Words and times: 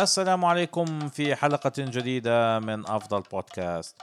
السلام 0.00 0.44
عليكم 0.44 1.08
في 1.08 1.36
حلقة 1.36 1.72
جديدة 1.78 2.58
من 2.58 2.86
أفضل 2.86 3.22
بودكاست. 3.32 3.96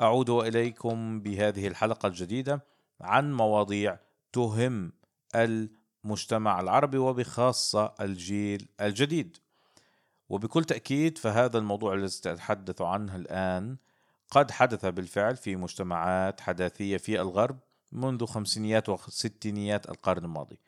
أعود 0.00 0.30
إليكم 0.30 1.20
بهذه 1.20 1.66
الحلقة 1.66 2.06
الجديدة 2.06 2.64
عن 3.00 3.32
مواضيع 3.32 3.98
تهم 4.32 4.92
المجتمع 5.34 6.60
العربي 6.60 6.98
وبخاصة 6.98 7.94
الجيل 8.00 8.68
الجديد. 8.80 9.36
وبكل 10.28 10.64
تأكيد 10.64 11.18
فهذا 11.18 11.58
الموضوع 11.58 11.94
الذي 11.94 12.08
سأتحدث 12.08 12.82
عنه 12.82 13.16
الآن 13.16 13.76
قد 14.30 14.50
حدث 14.50 14.86
بالفعل 14.86 15.36
في 15.36 15.56
مجتمعات 15.56 16.40
حداثية 16.40 16.96
في 16.96 17.20
الغرب 17.20 17.58
منذ 17.92 18.26
خمسينيات 18.26 18.88
وستينيات 18.88 19.90
القرن 19.90 20.24
الماضي. 20.24 20.58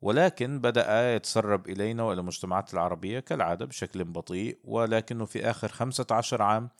ولكن 0.00 0.60
بدأ 0.60 1.14
يتسرب 1.14 1.68
إلينا 1.68 2.02
وإلى 2.02 2.20
المجتمعات 2.20 2.74
العربية 2.74 3.20
كالعادة 3.20 3.64
بشكل 3.64 4.04
بطيء 4.04 4.58
ولكنه 4.64 5.24
في 5.24 5.50
آخر 5.50 5.68
15 5.68 6.42
عام 6.42 6.70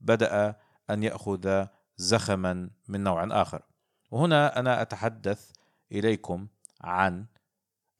بدأ 0.00 0.56
أن 0.90 1.02
يأخذ 1.02 1.66
زخما 1.96 2.70
من 2.88 3.04
نوع 3.04 3.42
آخر 3.42 3.62
وهنا 4.10 4.58
أنا 4.58 4.82
أتحدث 4.82 5.50
إليكم 5.92 6.46
عن 6.80 7.26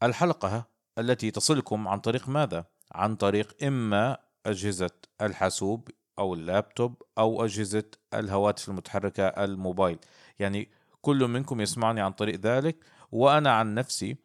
الحلقة 0.02 0.66
التي 0.98 1.30
تصلكم 1.30 1.88
عن 1.88 2.00
طريق 2.00 2.28
ماذا؟ 2.28 2.64
عن 2.92 3.16
طريق 3.16 3.64
إما 3.64 4.18
أجهزة 4.46 4.90
الحاسوب 5.20 5.88
أو 6.18 6.34
اللابتوب 6.34 7.02
أو 7.18 7.44
أجهزة 7.44 7.84
الهواتف 8.14 8.68
المتحركة 8.68 9.26
الموبايل 9.26 9.98
يعني 10.38 10.70
كل 11.00 11.28
منكم 11.28 11.60
يسمعني 11.60 12.00
عن 12.00 12.12
طريق 12.12 12.40
ذلك 12.40 12.76
وأنا 13.12 13.52
عن 13.52 13.74
نفسي 13.74 14.16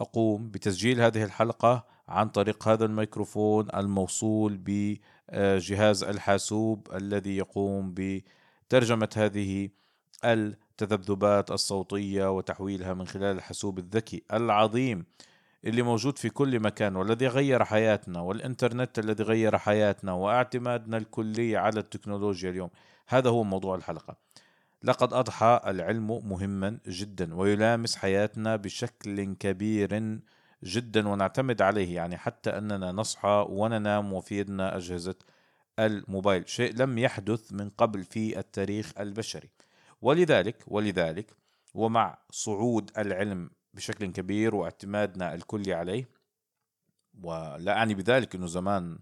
أقوم 0.00 0.50
بتسجيل 0.50 1.00
هذه 1.00 1.24
الحلقة 1.24 1.84
عن 2.08 2.28
طريق 2.28 2.68
هذا 2.68 2.84
الميكروفون 2.84 3.68
الموصول 3.74 4.56
بجهاز 4.56 6.04
الحاسوب 6.04 6.88
الذي 6.94 7.36
يقوم 7.36 7.94
بترجمة 7.96 9.08
هذه 9.16 9.68
التذبذبات 10.24 11.50
الصوتية 11.50 12.36
وتحويلها 12.36 12.94
من 12.94 13.06
خلال 13.06 13.36
الحاسوب 13.36 13.78
الذكي 13.78 14.22
العظيم 14.32 15.04
اللي 15.64 15.82
موجود 15.82 16.18
في 16.18 16.30
كل 16.30 16.60
مكان 16.60 16.96
والذي 16.96 17.26
غير 17.26 17.64
حياتنا 17.64 18.20
والإنترنت 18.20 18.98
الذي 18.98 19.22
غير 19.24 19.58
حياتنا 19.58 20.12
واعتمادنا 20.12 20.96
الكلي 20.96 21.56
على 21.56 21.80
التكنولوجيا 21.80 22.50
اليوم. 22.50 22.70
هذا 23.08 23.30
هو 23.30 23.44
موضوع 23.44 23.74
الحلقة. 23.74 24.16
لقد 24.82 25.12
أضحى 25.12 25.60
العلم 25.66 26.28
مهما 26.28 26.78
جدا 26.86 27.34
ويلامس 27.34 27.96
حياتنا 27.96 28.56
بشكل 28.56 29.34
كبير 29.34 30.20
جدا 30.64 31.08
ونعتمد 31.08 31.62
عليه 31.62 31.94
يعني 31.94 32.16
حتى 32.16 32.50
أننا 32.50 32.92
نصحى 32.92 33.46
وننام 33.48 34.12
وفي 34.12 34.38
يدنا 34.38 34.76
أجهزة 34.76 35.14
الموبايل. 35.78 36.48
شيء 36.48 36.74
لم 36.76 36.98
يحدث 36.98 37.52
من 37.52 37.70
قبل 37.70 38.04
في 38.04 38.38
التاريخ 38.38 38.92
البشري. 39.00 39.50
ولذلك 40.02 40.64
ولذلك 40.66 41.36
ومع 41.74 42.18
صعود 42.30 42.90
العلم 42.98 43.50
بشكل 43.74 44.06
كبير 44.06 44.54
واعتمادنا 44.54 45.34
الكلي 45.34 45.74
عليه 45.74 46.08
ولا 47.22 47.76
أعني 47.76 47.94
بذلك 47.94 48.34
أنه 48.34 48.46
زمان 48.46 48.98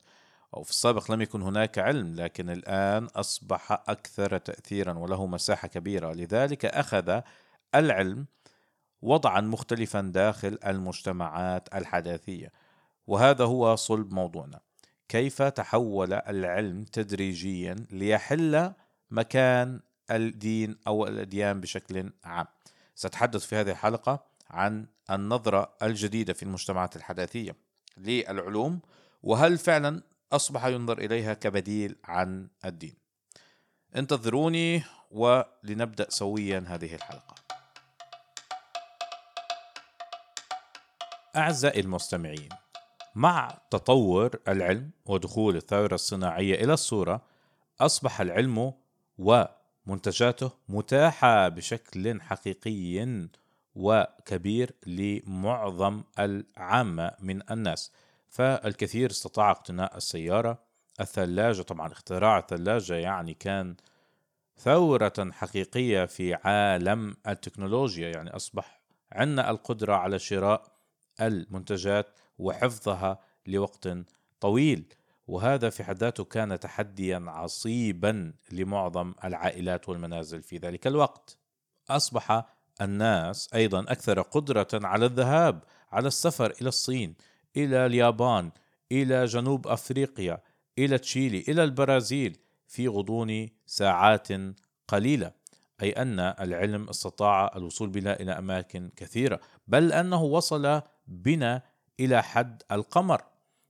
أو 0.57 0.63
في 0.63 0.71
السابق 0.71 1.11
لم 1.13 1.23
يكن 1.23 1.43
هناك 1.43 1.79
علم 1.79 2.15
لكن 2.15 2.51
الآن 2.51 3.05
أصبح 3.05 3.73
أكثر 3.73 4.39
تأثيرا 4.39 4.93
وله 4.93 5.27
مساحة 5.27 5.69
كبيرة. 5.69 6.13
لذلك 6.13 6.65
أخذ 6.65 7.21
العلم 7.75 8.27
وضعا 9.03 9.41
مختلفا 9.41 10.01
داخل 10.01 10.59
المجتمعات 10.67 11.75
الحداثية. 11.75 12.53
وهذا 13.07 13.45
هو 13.45 13.77
صلب 13.77 14.13
موضوعنا. 14.13 14.61
كيف 15.09 15.43
تحول 15.43 16.13
العلم 16.13 16.85
تدريجيا 16.85 17.77
ليحل 17.91 18.73
مكان 19.11 19.81
الدين 20.11 20.77
أو 20.87 21.07
الأديان 21.07 21.61
بشكل 21.61 22.11
عام؟ 22.25 22.47
سأتحدث 22.95 23.47
في 23.47 23.57
هذه 23.57 23.71
الحلقة 23.71 24.25
عن 24.51 24.87
النظرة 25.11 25.77
الجديدة 25.83 26.33
في 26.33 26.43
المجتمعات 26.43 26.97
الحداثية 26.97 27.57
للعلوم 27.97 28.81
وهل 29.23 29.59
فعلا 29.59 30.03
أصبح 30.33 30.65
ينظر 30.65 30.99
إليها 30.99 31.35
كبديل 31.35 31.97
عن 32.05 32.49
الدين. 32.65 32.95
انتظروني 33.97 34.83
ولنبدأ 35.11 36.11
سويا 36.11 36.65
هذه 36.69 36.95
الحلقة. 36.95 37.35
أعزائي 41.37 41.81
المستمعين 41.81 42.49
مع 43.15 43.59
تطور 43.71 44.31
العلم 44.49 44.91
ودخول 45.07 45.57
الثورة 45.57 45.95
الصناعية 45.95 46.65
إلى 46.65 46.73
الصورة 46.73 47.23
أصبح 47.81 48.21
العلم 48.21 48.73
ومنتجاته 49.19 50.51
متاحة 50.69 51.49
بشكل 51.49 52.21
حقيقي 52.21 53.29
وكبير 53.75 54.75
لمعظم 54.87 56.03
العامة 56.19 57.13
من 57.21 57.51
الناس. 57.51 57.93
فالكثير 58.37 59.11
استطاع 59.11 59.51
اقتناء 59.51 59.97
السيارة. 59.97 60.59
الثلاجة 61.01 61.63
طبعا 61.63 61.93
اختراع 61.93 62.39
الثلاجة 62.39 62.95
يعني 62.95 63.35
كان 63.35 63.77
ثورة 64.59 65.31
حقيقية 65.33 66.05
في 66.05 66.35
عالم 66.35 67.17
التكنولوجيا 67.29 68.09
يعني 68.09 68.31
أصبح 68.37 68.81
عندنا 69.13 69.51
القدرة 69.51 69.95
على 69.95 70.19
شراء 70.19 70.63
المنتجات 71.21 72.07
وحفظها 72.39 73.19
لوقت 73.47 73.89
طويل. 74.41 74.95
وهذا 75.27 75.71
في 75.71 75.85
حد 75.85 75.99
ذاته 75.99 76.25
كان 76.25 76.61
تحديا 76.61 77.25
عصيبا 77.27 78.33
لمعظم 78.53 79.15
العائلات 79.25 79.89
والمنازل 79.89 80.43
في 80.43 80.57
ذلك 80.59 80.87
الوقت. 80.87 81.39
أصبح 81.91 82.47
الناس 82.81 83.55
أيضا 83.55 83.81
أكثر 83.81 84.21
قدرة 84.21 84.69
على 84.75 85.07
الذهاب 85.07 85.63
على 85.93 86.09
السفر 86.09 86.51
إلى 86.61 86.69
الصين. 86.69 87.15
إلى 87.57 87.87
اليابان 87.87 88.51
إلى 88.93 89.25
جنوب 89.25 89.67
أفريقيا 89.67 90.39
إلى 90.79 90.99
تشيلي 90.99 91.45
إلى 91.49 91.65
البرازيل 91.65 92.39
في 92.67 92.89
غضون 92.89 93.49
ساعات 93.67 94.29
قليلة. 94.89 95.33
أي 95.83 95.91
أن 95.91 96.21
العلم 96.21 96.89
استطاع 96.89 97.53
الوصول 97.57 97.89
بنا 97.89 98.21
إلى 98.21 98.33
أماكن 98.33 98.91
كثيرة. 98.97 99.41
بل 99.69 99.93
أنه 99.93 100.23
وصل 100.23 100.83
بنا 101.07 101.63
إلى 102.01 102.23
حد 102.23 102.63
القمر. 102.73 103.23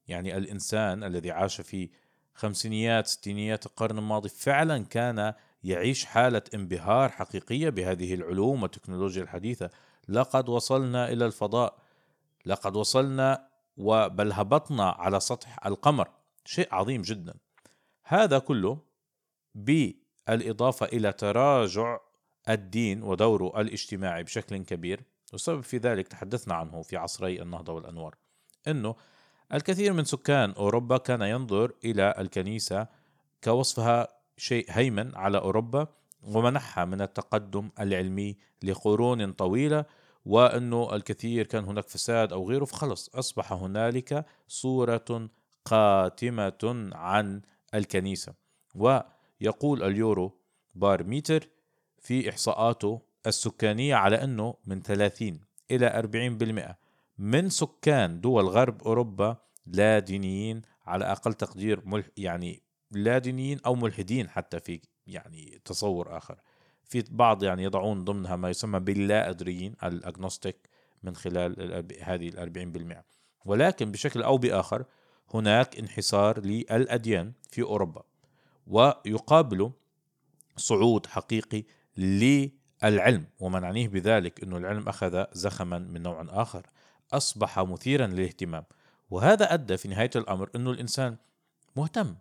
يعني 0.09 0.37
الإنسان 0.37 1.05
الذي 1.05 1.31
عاش 1.31 1.61
في 1.61 1.91
خمسينيات 2.35 3.07
ستينيات 3.07 3.67
القرن 3.67 3.99
الماضي 3.99 4.29
فعلا 4.29 4.85
كان 4.85 5.33
يعيش 5.65 6.05
حالة 6.05 6.43
انبهار 6.55 7.09
حقيقية 7.09 7.69
بهذه 7.69 8.15
العلوم 8.15 8.63
والتكنولوجيا 8.63 9.23
الحديثة. 9.23 9.71
لقد 10.09 10.49
وصلنا 10.49 11.13
إلى 11.13 11.27
الفضاء. 11.27 11.79
لقد 12.47 12.77
وصلنا 12.77 13.49
وبل 13.77 14.33
هبطنا 14.33 14.91
على 14.91 15.21
سطح 15.21 15.67
القمر. 15.67 16.09
شيء 16.45 16.69
عظيم 16.75 17.03
جدا. 17.03 17.35
هذا 18.05 18.39
كله 18.39 18.79
بالإضافة 19.55 20.87
إلى 20.87 21.13
تراجع 21.13 21.99
الدين 22.49 23.03
ودوره 23.03 23.61
الاجتماعي 23.61 24.23
بشكل 24.25 24.57
كبير. 24.57 25.01
والسبب 25.33 25.61
في 25.61 25.77
ذلك 25.77 26.09
تحدثنا 26.09 26.55
عنه 26.55 26.83
في 26.83 26.97
عصري 26.97 27.43
النهضة 27.43 27.73
والأنوار. 27.73 28.15
أنه 28.69 28.95
الكثير 29.55 29.93
من 29.93 30.05
سكان 30.05 30.51
أوروبا 30.51 30.97
كان 30.97 31.23
ينظر 31.23 31.73
إلى 31.85 32.15
الكنيسة 32.19 32.87
كوصفها 33.45 34.09
شيء 34.37 34.67
هيمن 34.69 35.17
على 35.17 35.39
أوروبا 35.39 35.87
ومنحها 36.23 36.85
من 36.85 37.01
التقدم 37.01 37.71
العلمي 37.81 38.37
لقرون 38.63 39.33
طويلة 39.33 39.85
وأنه 40.27 40.95
الكثير 40.95 41.47
كان 41.47 41.65
هناك 41.65 41.89
فساد 41.89 42.33
أو 42.33 42.49
غيره 42.49 42.65
فخلص 42.65 43.11
أصبح 43.15 43.53
هنالك 43.53 44.27
صورة 44.49 45.29
قاتمة 45.65 46.91
عن 46.93 47.43
الكنيسة. 47.75 48.35
ويقول 48.75 49.83
اليورو 49.83 50.41
بارميتر 50.75 51.49
في 51.99 52.31
إحصاءاته 52.31 53.01
السكانية 53.27 53.95
على 53.95 54.25
أنه 54.25 54.55
من 54.67 54.83
30 54.83 55.41
إلى 55.71 55.89
40% 56.71 56.77
من 57.19 57.49
سكان 57.49 58.21
دول 58.21 58.45
غرب 58.45 58.83
أوروبا 58.83 59.37
لا 59.67 59.99
دينيين 59.99 60.63
على 60.87 61.05
أقل 61.05 61.35
تقدير 61.35 61.83
ملح 61.85 62.07
يعني 62.17 62.63
لا 62.91 63.19
دينيين 63.19 63.61
أو 63.67 63.75
ملحدين 63.75 64.29
حتى 64.29 64.61
في 64.61 64.81
يعني 65.07 65.61
تصور 65.65 66.17
آخر. 66.17 66.41
في 66.89 67.05
بعض 67.11 67.43
يعني 67.43 67.63
يضعون 67.63 68.05
ضمنها 68.05 68.37
ما 68.37 68.51
يسمى 68.51 68.81
باللا 68.81 69.31
أدريين 69.31 69.75
الأجنوستيك 69.85 70.69
من 71.03 71.17
خلال 71.17 71.85
هذه 72.03 72.29
الأربعين 72.29 72.73
بالمئة. 72.73 73.05
ولكن 73.45 73.91
بشكل 73.93 74.23
أو 74.23 74.39
بآخر 74.39 74.85
هناك 75.35 75.79
انحسار 75.79 76.41
للأديان 76.41 77.33
في 77.51 77.63
أوروبا 77.63 78.03
ويقابل 78.67 79.71
صعود 80.57 81.07
حقيقي 81.07 81.65
للعلم 81.97 83.27
وما 83.41 83.61
نعنيه 83.61 83.89
بذلك 83.89 84.43
أنه 84.43 84.57
العلم 84.57 84.89
أخذ 84.89 85.25
زخما 85.33 85.79
من 85.79 86.03
نوع 86.03 86.27
آخر 86.29 86.67
أصبح 87.13 87.59
مثيرا 87.59 88.07
للاهتمام. 88.07 88.65
وهذا 89.11 89.55
أدى 89.55 89.77
في 89.77 89.89
نهاية 89.89 90.11
الأمر 90.17 90.51
أنه 90.55 90.71
الإنسان 90.71 91.17
مهتم 91.77 92.17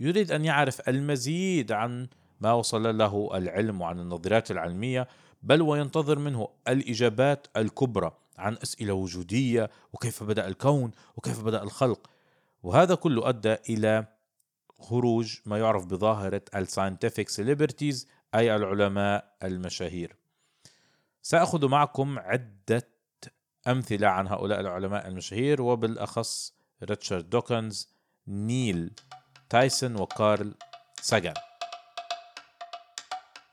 يريد 0.00 0.32
أن 0.32 0.44
يعرف 0.44 0.88
المزيد 0.88 1.72
عن 1.72 2.08
ما 2.40 2.52
وصل 2.52 2.98
له 2.98 3.30
العلم 3.34 3.80
وعن 3.80 4.00
النظريات 4.00 4.50
العلمية 4.50 5.08
بل 5.42 5.62
وينتظر 5.62 6.18
منه 6.18 6.48
الإجابات 6.68 7.46
الكبرى 7.56 8.12
عن 8.38 8.56
أسئلة 8.62 8.92
وجودية 8.92 9.70
وكيف 9.92 10.22
بدأ 10.22 10.48
الكون 10.48 10.90
وكيف 11.16 11.44
بدأ 11.44 11.62
الخلق. 11.62 12.10
وهذا 12.62 12.94
كله 12.94 13.28
أدى 13.28 13.56
إلى 13.68 14.06
خروج 14.80 15.36
ما 15.46 15.58
يعرف 15.58 15.86
بظاهرة 15.86 16.42
ال 16.54 16.61
scientific 16.61 17.28
celebrities 17.28 18.08
أي 18.34 18.56
العلماء 18.56 19.36
المشاهير. 19.42 20.16
سأخذ 21.22 21.68
معكم 21.68 22.18
عدة 22.18 22.88
أمثلة 23.66 24.08
عن 24.08 24.26
هؤلاء 24.26 24.60
العلماء 24.60 25.08
المشاهير 25.08 25.62
وبالأخص 25.62 26.54
ريتشارد 26.82 27.30
دوكنز 27.30 27.88
نيل 28.28 28.92
تايسون 29.48 29.96
وكارل 30.00 30.54
ساجان. 31.00 31.34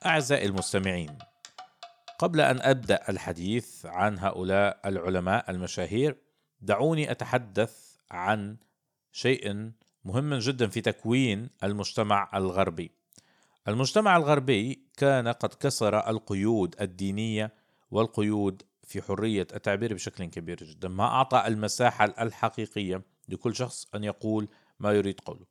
أعزائي 0.05 0.45
المستمعين 0.45 1.17
قبل 2.19 2.41
أن 2.41 2.61
أبدأ 2.61 3.09
الحديث 3.09 3.85
عن 3.85 4.19
هؤلاء 4.19 4.79
العلماء 4.85 5.51
المشاهير 5.51 6.17
دعوني 6.61 7.11
أتحدث 7.11 7.95
عن 8.11 8.57
شيء 9.11 9.71
مهم 10.05 10.33
جدا 10.33 10.67
في 10.67 10.81
تكوين 10.81 11.50
المجتمع 11.63 12.29
الغربي. 12.33 12.91
المجتمع 13.67 14.17
الغربي 14.17 14.88
كان 14.97 15.27
قد 15.27 15.53
كسر 15.53 16.09
القيود 16.09 16.75
الدينية 16.81 17.53
والقيود 17.91 18.61
في 18.83 19.01
حرية 19.01 19.47
التعبير 19.56 19.94
بشكل 19.94 20.25
كبير 20.25 20.63
جدا. 20.63 20.88
ما 20.88 21.03
أعطى 21.03 21.44
المساحة 21.47 22.06
الحقيقية 22.06 23.01
لكل 23.29 23.56
شخص 23.56 23.88
أن 23.95 24.03
يقول 24.03 24.47
ما 24.79 24.91
يريد 24.91 25.19
قوله. 25.19 25.45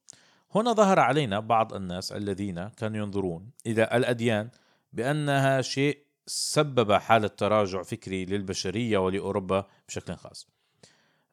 هنا 0.55 0.73
ظهر 0.73 0.99
علينا 0.99 1.41
بعض 1.41 1.75
الناس 1.75 2.13
الذين 2.13 2.69
كانوا 2.69 2.99
ينظرون 2.99 3.51
إلى 3.67 3.83
الأديان 3.83 4.51
بأنها 4.93 5.61
شيء 5.61 5.99
سبب 6.27 6.93
حالة 6.93 7.29
تراجع 7.29 7.83
فكري 7.83 8.25
للبشرية 8.25 8.99
ولأوروبا 8.99 9.67
بشكل 9.89 10.15
خاص. 10.15 10.49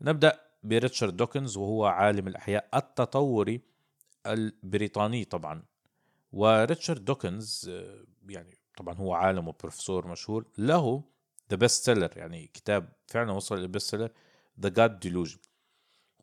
نبدأ 0.02 0.40
بريتشارد 0.64 1.18
دوكنز 1.18 1.58
وهو 1.58 1.86
عالم 1.86 2.28
الأحياء 2.28 2.70
التطوري 2.76 3.62
البريطاني 4.26 5.26
طبعا. 5.26 5.64
وريتشارد 6.32 7.06
دوكنز 7.06 7.70
آه، 7.74 8.06
يعني 8.30 8.58
طبعا 8.78 8.96
هو 8.96 9.14
عالم 9.14 9.48
وبروفيسور 9.48 10.08
مشهور 10.08 10.46
له 10.58 11.04
the 11.52 11.58
best 11.58 11.86
seller 11.86 12.18
يعني 12.18 12.48
كتاب 12.54 12.90
فعلا 13.08 13.32
وصل 13.32 13.58
لل 13.58 13.69
best 13.69 13.92
seller 13.92 14.10
The 14.60 14.70
God 14.70 15.00
Delusion 15.00 15.38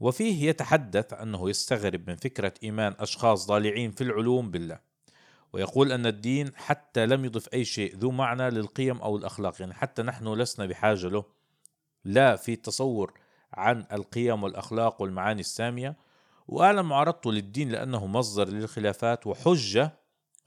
وفيه 0.01 0.49
يتحدث 0.49 1.13
أنه 1.13 1.51
يستغرب 1.51 2.11
من 2.11 2.17
فكرة 2.17 2.55
إيمان 2.63 2.95
أشخاص 2.99 3.47
ضالعين 3.47 3.91
في 3.91 4.05
العلوم 4.05 4.51
بالله 4.51 4.79
ويقول 5.53 5.93
أن 5.93 6.07
الدين 6.07 6.53
حتى 6.57 7.07
لم 7.07 7.25
يضف 7.25 7.55
أي 7.55 7.65
شيء 7.65 7.97
ذو 7.97 8.11
معنى 8.11 8.51
للقيم 8.51 8.99
أو 8.99 9.17
الأخلاق 9.17 9.61
يعني 9.61 9.75
حتى 9.75 10.03
نحن 10.03 10.29
لسنا 10.29 10.67
بحاجة 10.67 11.09
له 11.09 11.25
لا 12.05 12.37
في 12.37 12.53
التصور 12.53 13.13
عن 13.53 13.87
القيم 13.93 14.43
والأخلاق 14.43 15.03
والمعاني 15.03 15.41
السامية 15.41 15.97
واعلن 16.49 16.85
معارضته 16.85 17.33
للدين 17.33 17.69
لأنه 17.69 18.07
مصدر 18.07 18.49
للخلافات 18.49 19.27
وحجة 19.27 19.93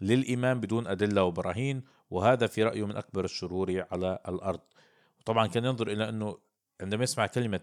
للإيمان 0.02 0.60
بدون 0.60 0.88
أدلة 0.88 1.24
وبراهين 1.24 1.84
وهذا 2.10 2.48
في 2.48 2.64
رايه 2.64 2.86
من 2.86 2.96
أكبر 2.96 3.26
الشرور 3.26 3.86
على 3.92 4.20
الأرض. 4.28 4.60
وطبعا 5.20 5.48
كان 5.48 5.66
ينظر 5.66 5.88
إلى 5.88 6.10
أنه 6.10 6.38
عندما 6.82 7.04
يسمع 7.04 7.28
كلمة 7.28 7.62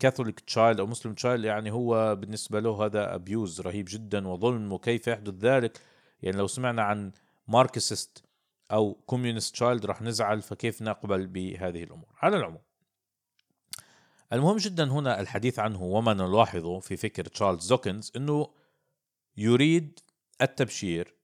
Catholic 0.00 0.40
child 0.40 0.80
أو 0.80 0.86
Muslim 0.86 1.14
child 1.14 1.44
يعني 1.44 1.70
هو 1.70 2.16
بالنسبة 2.16 2.60
له 2.60 2.84
هذا 2.84 3.14
abuse 3.14 3.60
رهيب 3.60 3.86
جدا 3.88 4.28
وظلم 4.28 4.72
وكيف 4.72 5.06
يحدث 5.06 5.34
ذلك؟ 5.34 5.80
يعني 6.22 6.36
لو 6.36 6.46
سمعنا 6.46 6.82
عن 6.82 7.12
Marxist 7.48 8.24
أو 8.72 8.94
communist 8.94 9.54
child 9.54 9.86
راح 9.86 10.02
نزعل 10.02 10.42
فكيف 10.42 10.82
نقبل 10.82 11.26
بهذه 11.26 11.84
الأمور؟ 11.84 12.08
على 12.22 12.36
العموم. 12.36 12.62
المهم 14.32 14.56
جدا 14.56 14.84
هنا 14.90 15.20
الحديث 15.20 15.58
عنه 15.58 15.82
وما 15.82 16.14
نلاحظه 16.14 16.80
في 16.80 16.96
فكر 16.96 17.24
تشارلز 17.24 17.68
دوكنز 17.68 18.12
إنه 18.16 18.48
يريد 19.36 20.00
التبشير 20.42 21.14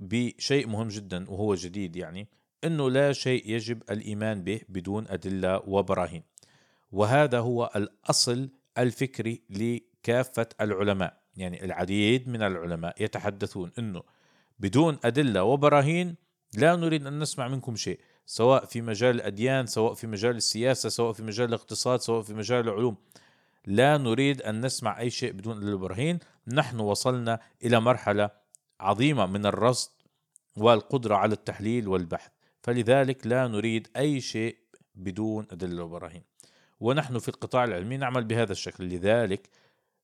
بشيء 0.00 0.66
مهم 0.66 0.88
جدا 0.88 1.30
وهو 1.30 1.54
جديد 1.54 1.96
يعني 1.96 2.28
إنه 2.64 2.90
لا 2.90 3.12
شيء 3.12 3.50
يجب 3.50 3.82
الإيمان 3.90 4.44
به 4.44 4.60
بدون 4.68 5.08
أدلة 5.08 5.62
وبراهين. 5.66 6.22
وهذا 6.92 7.38
هو 7.38 7.70
الأصل 7.76 8.50
الفكري 8.78 9.42
لكافة 9.50 10.46
العلماء. 10.60 11.26
يعني 11.36 11.64
العديد 11.64 12.28
من 12.28 12.42
العلماء 12.42 13.02
يتحدثون 13.02 13.72
إنه 13.78 14.02
بدون 14.58 14.98
أدلة 15.04 15.44
وبراهين 15.44 16.16
لا 16.54 16.76
نريد 16.76 17.06
أن 17.06 17.18
نسمع 17.18 17.48
منكم 17.48 17.76
شيء 17.76 18.00
سواء 18.26 18.64
في 18.64 18.82
مجال 18.82 19.14
الأديان 19.14 19.66
سواء 19.66 19.94
في 19.94 20.06
مجال 20.06 20.36
السياسة 20.36 20.88
سواء 20.88 21.12
في 21.12 21.22
مجال 21.22 21.48
الاقتصاد 21.48 22.00
سواء 22.00 22.22
في 22.22 22.34
مجال 22.34 22.68
العلوم. 22.68 22.96
لا 23.66 23.96
نريد 23.96 24.42
أن 24.42 24.66
نسمع 24.66 25.00
أي 25.00 25.10
شيء 25.10 25.32
بدون 25.32 25.56
أدلة 25.56 25.74
وبراهين. 25.74 26.18
نحن 26.48 26.80
وصلنا 26.80 27.40
إلى 27.64 27.80
مرحلة 27.80 28.30
عظيمة 28.80 29.26
من 29.26 29.46
الرصد 29.46 29.90
والقدرة 30.56 31.14
على 31.14 31.32
التحليل 31.32 31.88
والبحث. 31.88 32.30
فلذلك 32.62 33.26
لا 33.26 33.48
نريد 33.48 33.88
أي 33.96 34.20
شيء 34.20 34.56
بدون 34.94 35.46
أدلة 35.50 35.82
وبراهين. 35.82 36.22
ونحن 36.80 37.18
في 37.18 37.28
القطاع 37.28 37.64
العلمي 37.64 37.96
نعمل 37.96 38.24
بهذا 38.24 38.52
الشكل. 38.52 38.84
لذلك 38.84 39.48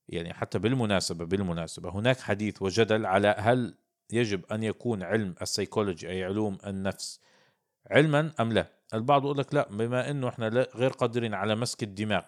يعني 0.09 0.33
حتى 0.33 0.59
بالمناسبة 0.59 1.25
بالمناسبة 1.25 1.89
هناك 1.89 2.19
حديث 2.19 2.61
وجدل 2.61 3.05
على 3.05 3.35
هل 3.37 3.75
يجب 4.11 4.45
أن 4.51 4.63
يكون 4.63 5.03
علم 5.03 5.35
السيكولوجي 5.41 6.09
أي 6.09 6.23
علوم 6.23 6.57
النفس 6.67 7.19
علما 7.91 8.31
أم 8.39 8.53
لا؟ 8.53 8.67
البعض 8.93 9.23
يقول 9.23 9.37
لك 9.37 9.53
لا 9.53 9.69
بما 9.69 10.09
أنه 10.09 10.29
إحنا 10.29 10.47
غير 10.75 10.91
قادرين 10.91 11.33
على 11.33 11.55
مسك 11.55 11.83
الدماغ 11.83 12.21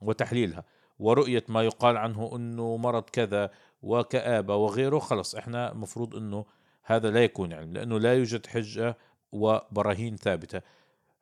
وتحليلها 0.00 0.64
ورؤية 0.98 1.44
ما 1.48 1.62
يقال 1.62 1.96
عنه 1.96 2.36
أنه 2.36 2.76
مرض 2.76 3.02
كذا 3.02 3.50
وكآبة 3.82 4.56
وغيره 4.56 4.98
خلص 4.98 5.34
إحنا 5.34 5.74
مفروض 5.74 6.16
أنه 6.16 6.44
هذا 6.82 7.10
لا 7.10 7.24
يكون 7.24 7.52
علم 7.52 7.72
لأنه 7.72 7.98
لا 7.98 8.14
يوجد 8.14 8.46
حجة 8.46 8.96
وبراهين 9.32 10.16
ثابتة. 10.16 10.62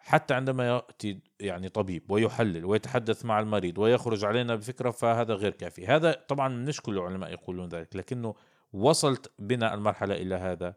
حتى 0.06 0.34
عندما 0.34 0.68
يأتي 0.68 1.20
يعني 1.40 1.68
طبيب 1.68 2.10
ويحلل 2.10 2.64
ويتحدث 2.64 3.24
مع 3.24 3.40
المريض 3.40 3.78
ويخرج 3.78 4.24
علينا 4.24 4.54
بفكرة 4.54 4.90
فهذا 4.90 5.34
غير 5.34 5.52
كافي. 5.52 5.86
هذا 5.86 6.12
طبعا 6.28 6.48
مش 6.48 6.80
كل 6.80 6.98
العلماء 6.98 7.32
يقولون 7.32 7.68
ذلك 7.68 7.96
لكنه 7.96 8.34
وصلت 8.72 9.32
بنا 9.38 9.74
المرحلة 9.74 10.14
إلى 10.14 10.34
هذا 10.34 10.74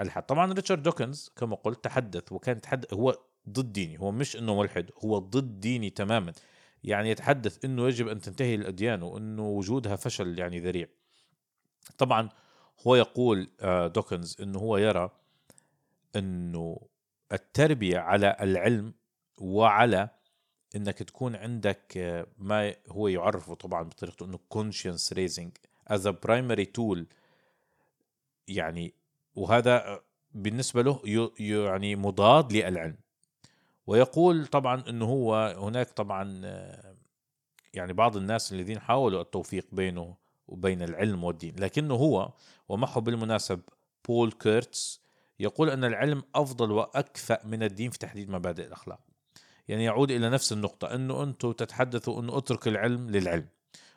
الحد. 0.00 0.22
طبعا 0.22 0.52
ريتشارد 0.52 0.82
دوكنز 0.82 1.30
كما 1.36 1.56
قلت 1.56 1.84
تحدث 1.84 2.32
وكان 2.32 2.56
يتحدث 2.56 2.94
هو 2.94 3.18
ضد 3.48 3.72
ديني 3.72 4.00
هو 4.00 4.12
مش 4.12 4.36
إنه 4.36 4.60
ملحد 4.60 4.90
هو 5.04 5.18
ضد 5.18 5.60
ديني 5.60 5.90
تماما. 5.90 6.32
يعني 6.84 7.10
يتحدث 7.10 7.64
إنه 7.64 7.86
يجب 7.86 8.08
أن 8.08 8.20
تنتهي 8.20 8.54
الأديان 8.54 9.02
وإنه 9.02 9.48
وجودها 9.48 9.96
فشل 9.96 10.38
يعني 10.38 10.60
ذريع. 10.60 10.86
طبعا 11.98 12.28
هو 12.86 12.96
يقول 12.96 13.48
آه، 13.60 13.86
دوكنز 13.86 14.36
إنه 14.40 14.58
هو 14.58 14.76
يرى 14.76 15.10
إنه 16.16 16.80
التربية 17.34 17.98
على 17.98 18.36
العلم 18.40 18.94
وعلى 19.38 20.08
إنك 20.76 20.98
تكون 20.98 21.36
عندك 21.36 21.96
آه، 21.96 22.26
ما 22.38 22.74
هو 22.88 23.08
يعرفه 23.08 23.54
طبعا 23.54 23.82
بطريقته 23.82 24.26
إنه 24.26 24.38
conscience 24.54 25.14
raising 25.14 25.50
as 25.92 26.00
a 26.06 26.12
primary 26.12 26.66
tool. 26.78 26.98
يعني 28.48 28.94
وهذا 29.34 30.00
بالنسبة 30.32 30.82
له 30.82 31.00
يعني 31.38 31.96
مضاد 31.96 32.52
للعلم. 32.52 32.96
ويقول 33.86 34.46
طبعا 34.46 34.84
إنه 34.88 35.04
هو 35.04 35.56
هناك 35.58 35.90
طبعا 35.90 36.40
آه، 36.44 36.94
يعني 37.74 37.92
بعض 37.92 38.16
الناس 38.16 38.52
الذين 38.52 38.80
حاولوا 38.80 39.22
التوفيق 39.22 39.66
بينه 39.72 40.16
وبين 40.48 40.82
العلم 40.82 41.24
والدين 41.24 41.54
لكنه 41.58 41.94
هو 41.94 42.32
ومعه 42.68 43.00
بالمناسب 43.00 43.60
بول 44.08 44.32
كيرتس 44.32 45.03
يقول 45.40 45.70
أن 45.70 45.84
العلم 45.84 46.22
أفضل 46.34 46.70
وأكفأ 46.70 47.38
من 47.44 47.62
الدين 47.62 47.90
في 47.90 47.98
تحديد 47.98 48.30
مبادئ 48.30 48.66
الأخلاق. 48.66 49.00
يعني 49.68 49.84
يعود 49.84 50.10
إلى 50.10 50.30
نفس 50.30 50.52
النقطة 50.52 50.94
أنه 50.94 51.22
أنتم 51.22 51.52
تتحدثوا 51.52 52.20
أنه 52.20 52.38
أترك 52.38 52.68
العلم 52.68 53.10
للعلم 53.10 53.46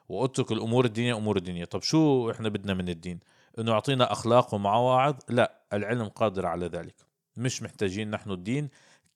وأترك 0.10 0.51
الأمور 0.51 0.86
الدينية 0.86 1.17
أمور 1.17 1.38
الدنيا 1.38 1.65
طب 1.65 1.82
شو 1.82 2.32
إحنا 2.32 2.50
بدنا 2.50 2.74
من 2.74 2.89
الدين؟ 2.89 3.20
أنه 3.60 3.72
يعطينا 3.72 4.12
أخلاق 4.12 4.53
ومواعظ؟ 4.53 5.15
لا 5.29 5.62
العلم 5.74 6.08
قادر 6.10 6.46
على 6.46 6.65
ذلك. 6.65 6.96
مش 7.38 7.63
محتاجين 7.63 8.12
نحن 8.12 8.32
الدين. 8.32 8.70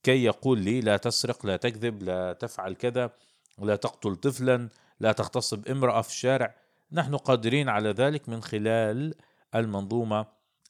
كي 0.03 0.23
يقول 0.23 0.59
لي 0.59 0.81
لا 0.81 0.97
تسرق 0.97 1.45
لا 1.45 1.57
تكذب 1.57 2.03
لا 2.03 2.33
تفعل 2.33 2.73
كذا 2.73 3.11
لا 3.59 3.75
تقتل 3.75 4.15
طفلا 4.15 4.69
لا 4.99 5.11
تغتصب 5.11 5.67
امرأة 5.67 6.01
في 6.01 6.09
الشارع. 6.09 6.55
نحن 6.91 7.15
قادرين 7.15 7.69
على 7.69 7.89
ذلك 7.89 8.29
من 8.29 8.41
خلال 8.41 9.15
المنظومة 9.55 10.25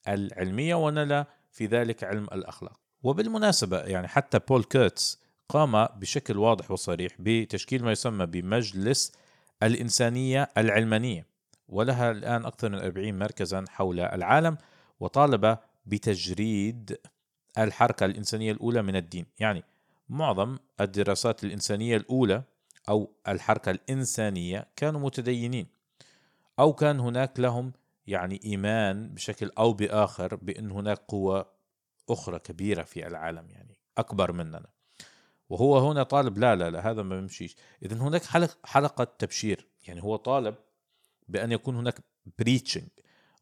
العلمية 0.08 0.76
وبما 0.76 1.26
في 1.52 1.66
ذلك 1.66 2.04
علم 2.04 2.24
الأخلاق. 2.24 2.80
وبالمناسبة 3.04 3.80
يعني 3.80 4.08
حتى 4.08 4.40
بول 4.40 4.64
كيرتس 4.64 5.22
قام 5.50 5.86
بشكل 5.86 6.38
واضح 6.38 6.72
وصريح 6.72 7.12
بتشكيل 7.20 7.84
ما 7.84 7.92
يسمى 7.92 8.26
بمجلس 8.26 9.12
الإنسانية 9.64 10.50
العلمانية 10.58 11.28
ولها 11.68 12.12
الآن 12.12 12.46
أكثر 12.46 12.70
من 12.70 12.80
40 12.80 13.20
مركزا 13.20 13.66
حول 13.70 14.00
العالم 14.00 14.58
وطالب 15.00 15.58
بتجريد 15.86 16.98
الحركة 17.58 18.06
الإنسانية 18.06 18.52
الأولى 18.52 18.82
من 18.82 18.96
الدين. 18.96 19.26
يعني 19.40 19.64
معظم 20.10 20.58
الدراسات 20.82 21.44
الإنسانية 21.44 21.98
الأولى 21.98 22.44
أو 22.90 23.12
الحركة 23.28 23.72
الإنسانية 23.72 24.68
كانوا 24.76 25.00
متدينين 25.00 25.68
أو 26.60 26.74
كان 26.74 27.00
هناك 27.00 27.40
لهم 27.40 27.74
يعني 28.08 28.40
إيمان 28.46 29.14
بشكل 29.14 29.52
أو 29.58 29.74
بآخر 29.74 30.36
بأن 30.36 30.72
هناك 30.72 30.98
قوة 30.98 31.52
أخرى 32.10 32.40
كبيرة 32.40 32.84
في 32.84 33.08
العالم 33.08 33.50
يعني 33.50 33.78
أكبر 33.98 34.32
مننا. 34.32 34.70
وهو 35.50 35.92
هنا 35.92 36.04
طالب 36.04 36.38
لا 36.38 36.56
لا 36.56 36.70
لا 36.70 36.92
هذا 36.92 37.04
ما 37.04 37.16
بيمشيش. 37.16 37.56
إذا 37.84 37.96
هناك 37.96 38.24
حلقة 38.64 39.04
تبشير 39.04 39.68
يعني 39.88 40.04
هو 40.04 40.16
طالب 40.16 40.56
بأن 41.28 41.52
يكون 41.52 41.76
هناك 41.76 42.00
بريتشنج 42.40 42.88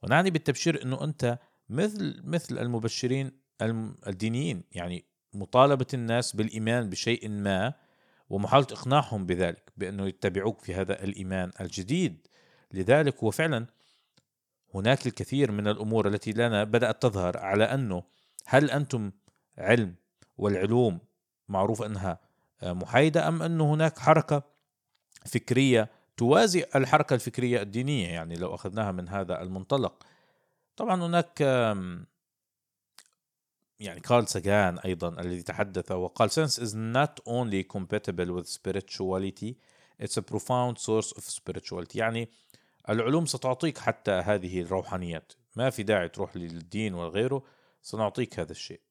ونعني 0.04 0.32
بالتبشير 0.32 0.84
أنه 0.84 1.04
أنت 1.04 1.40
مثل 1.70 2.22
مثل 2.24 2.58
المبشرين 2.58 3.32
الدينيين 4.08 4.64
يعني 4.72 5.06
مطالبة 5.34 5.86
الناس 5.94 6.36
بالإيمان 6.36 6.90
بشيء 6.90 7.30
ما 7.30 7.74
ومحاولة 8.30 8.68
إقناعهم 8.72 9.26
بذلك 9.26 9.72
بأنه 9.78 10.08
يتبعوك 10.08 10.62
في 10.62 10.74
هذا 10.74 11.04
الإيمان 11.04 11.52
الجديد. 11.62 12.28
لذلك 12.74 13.24
هو 13.24 13.32
فعلا 13.32 13.66
هناك 14.74 15.08
الكثير 15.08 15.52
من 15.52 15.68
الأمور 15.68 16.08
التي 16.08 16.32
لنا 16.32 16.64
بدأت 16.64 17.02
تظهر 17.02 17.38
على 17.38 17.64
أنه 17.64 18.04
هل 18.46 18.72
أنتم 18.72 19.12
علم 19.58 19.96
والعلوم 20.38 21.00
معروف 21.50 21.82
أنها 21.82 22.20
محايدة 22.64 23.28
أم 23.28 23.42
أن 23.42 23.62
هناك 23.62 24.00
حركة 24.00 24.44
فكرية 25.26 25.90
توازي 26.18 26.66
الحركة 26.76 27.14
الفكرية 27.14 27.62
الدينية؟ 27.62 28.08
يعني 28.08 28.36
لو 28.36 28.56
أخذناها 28.56 28.92
من 28.92 29.10
هذا 29.10 29.42
المنطلق. 29.42 30.04
طبعا 30.76 31.04
هناك 31.04 31.42
يعني 33.80 34.00
كارل 34.00 34.28
ساجان 34.28 34.80
أيضا 34.80 35.22
الذي 35.22 35.44
تحدث 35.44 35.92
وقال 35.92 36.32
sense 36.32 36.54
is 36.54 36.74
not 36.74 37.24
only 37.28 37.64
compatible 37.78 38.32
with 38.32 38.48
spirituality 38.48 39.56
it's 40.04 40.18
a 40.18 40.22
profound 40.22 40.78
source 40.78 41.12
of 41.18 41.24
spirituality. 41.24 41.96
يعني 41.96 42.30
العلوم 42.90 43.26
ستعطيك 43.26 43.78
حتى 43.78 44.12
هذه 44.12 44.62
الروحانيات. 44.62 45.34
ما 45.56 45.70
في 45.70 45.84
داعي 45.84 46.10
تروح 46.10 46.38
للدين 46.38 46.94
وغيره 46.94 47.44
سنعطيك 47.82 48.40
هذا 48.40 48.52
الشيء. 48.52 48.82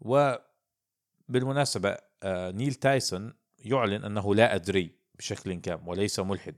وبالمناسبة 0.00 1.96
آه، 2.22 2.50
نيل 2.50 2.74
تايسون 2.74 3.34
يعلن 3.58 4.04
أنه 4.04 4.34
لا 4.34 4.54
أدري 4.54 4.90
بشكل 5.14 5.54
كام 5.54 5.88
وليس 5.88 6.20
ملحد. 6.20 6.56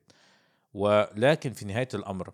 ولكن 0.75 1.53
في 1.53 1.65
نهاية 1.65 1.89
الأمر 1.95 2.33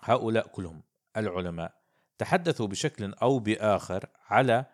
هؤلاء 0.00 0.46
كلهم 0.46 0.82
العلماء 1.16 1.74
تحدثوا 2.18 2.66
بشكل 2.66 3.14
أو 3.14 3.38
بآخر 3.38 4.06
على 4.28 4.64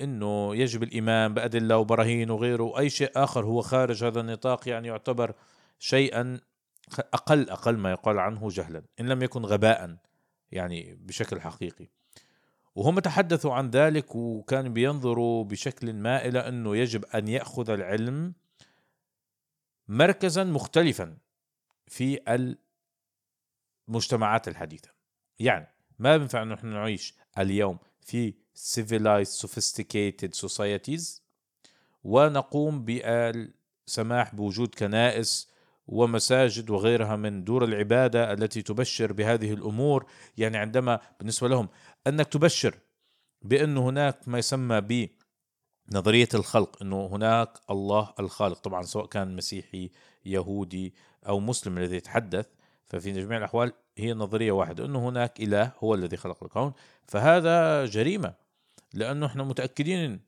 إنه 0.00 0.56
يجب 0.56 0.82
الإيمان 0.82 1.34
بأدلة 1.34 1.78
وبراهين 1.78 2.30
وغيره 2.30 2.78
أي 2.78 2.90
شيء 2.90 3.10
آخر 3.16 3.44
هو 3.44 3.62
خارج 3.62 4.04
هذا 4.04 4.20
النطاق 4.20 4.68
يعني 4.68 4.88
يعتبر 4.88 5.34
شيئا 5.78 6.40
أقل 7.00 7.50
أقل 7.50 7.76
ما 7.76 7.90
يقال 7.90 8.18
عنه 8.18 8.48
جهلا 8.48 8.82
إن 9.00 9.08
لم 9.08 9.22
يكن 9.22 9.42
غباء 9.42 9.96
يعني 10.52 10.94
بشكل 10.94 11.40
حقيقي. 11.40 11.88
وهم 12.74 12.98
تحدثوا 12.98 13.54
عن 13.54 13.70
ذلك 13.70 14.14
وكانوا 14.14 14.70
بينظروا 14.70 15.44
بشكل 15.44 15.92
ما 15.92 16.24
إلى 16.24 16.38
أنه 16.48 16.76
يجب 16.76 17.04
أن 17.04 17.28
يأخذ 17.28 17.70
العلم 17.70 18.34
مركزا 19.88 20.44
مختلفا 20.44 21.16
في 21.86 22.20
المجتمعات 23.88 24.48
الحديثة. 24.48 24.90
يعني 25.38 25.74
ما 25.98 26.16
بينفع 26.16 26.42
انه 26.42 26.54
نحن 26.54 26.66
نعيش 26.66 27.14
اليوم 27.38 27.78
في 28.00 28.34
civilized 28.56 29.46
sophisticated 29.46 30.46
societies 30.46 31.20
ونقوم 32.04 32.84
بالسماح 32.84 34.34
بوجود 34.34 34.74
كنائس 34.74 35.53
ومساجد 35.86 36.70
وغيرها 36.70 37.16
من 37.16 37.44
دور 37.44 37.64
العبادة 37.64 38.32
التي 38.32 38.62
تبشر 38.62 39.12
بهذه 39.12 39.52
الأمور. 39.52 40.06
يعني 40.36 40.56
عندما 40.56 41.00
بالنسبة 41.18 41.48
لهم 41.48 41.68
أنك 42.06 42.26
تبشر 42.26 42.74
بأن 43.42 43.76
هناك 43.76 44.28
ما 44.28 44.38
يسمى 44.38 44.80
ب 44.80 45.08
نظرية 45.92 46.28
الخلق 46.34 46.82
أنه 46.82 47.06
هناك 47.06 47.58
الله 47.70 48.14
الخالق. 48.20 48.58
طبعا 48.58 48.82
سواء 48.82 49.06
كان 49.06 49.36
مسيحي 49.36 49.90
يهودي 50.24 50.94
أو 51.28 51.40
مسلم 51.40 51.78
الذي 51.78 51.96
يتحدث 51.96 52.46
ففي 52.86 53.12
جميع 53.12 53.38
الأحوال 53.38 53.72
هي 53.98 54.14
نظرية 54.14 54.52
واحدة 54.52 54.84
أنه 54.84 55.08
هناك 55.08 55.40
إله 55.40 55.72
هو 55.78 55.94
الذي 55.94 56.16
خلق 56.16 56.44
الكون. 56.44 56.72
فهذا 57.06 57.86
جريمة 57.86 58.34
لأنه 58.94 59.26
إحنا 59.26 59.44
متأكدين 59.44 60.20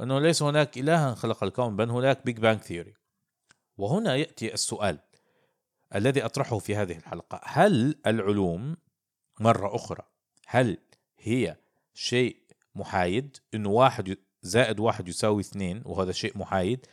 أنه 0.00 0.20
ليس 0.20 0.42
هناك 0.42 0.78
إلها 0.78 1.14
خلق 1.14 1.44
الكون 1.44 1.76
بل 1.76 1.90
هناك 1.90 2.24
Big 2.24 2.38
Bang 2.38 2.60
Theory 2.60 2.94
وهنا 3.78 4.16
يأتي 4.16 4.54
السؤال 4.54 4.98
الذي 5.94 6.24
أطرحه 6.24 6.58
في 6.58 6.76
هذه 6.76 6.96
الحلقة. 6.96 7.40
هل 7.44 7.94
العلوم 8.06 8.76
مرة 9.40 9.74
أخرى 9.74 10.02
هل 10.46 10.78
هي 11.18 11.56
شيء 11.94 12.36
محايد 12.74 13.36
أنه 13.54 13.68
واحد 13.70 14.16
زائد 14.42 14.80
واحد 14.80 15.08
يساوي 15.08 15.40
اثنين 15.40 15.82
وهذا 15.84 16.12
شيء 16.12 16.38
محايد 16.38 16.86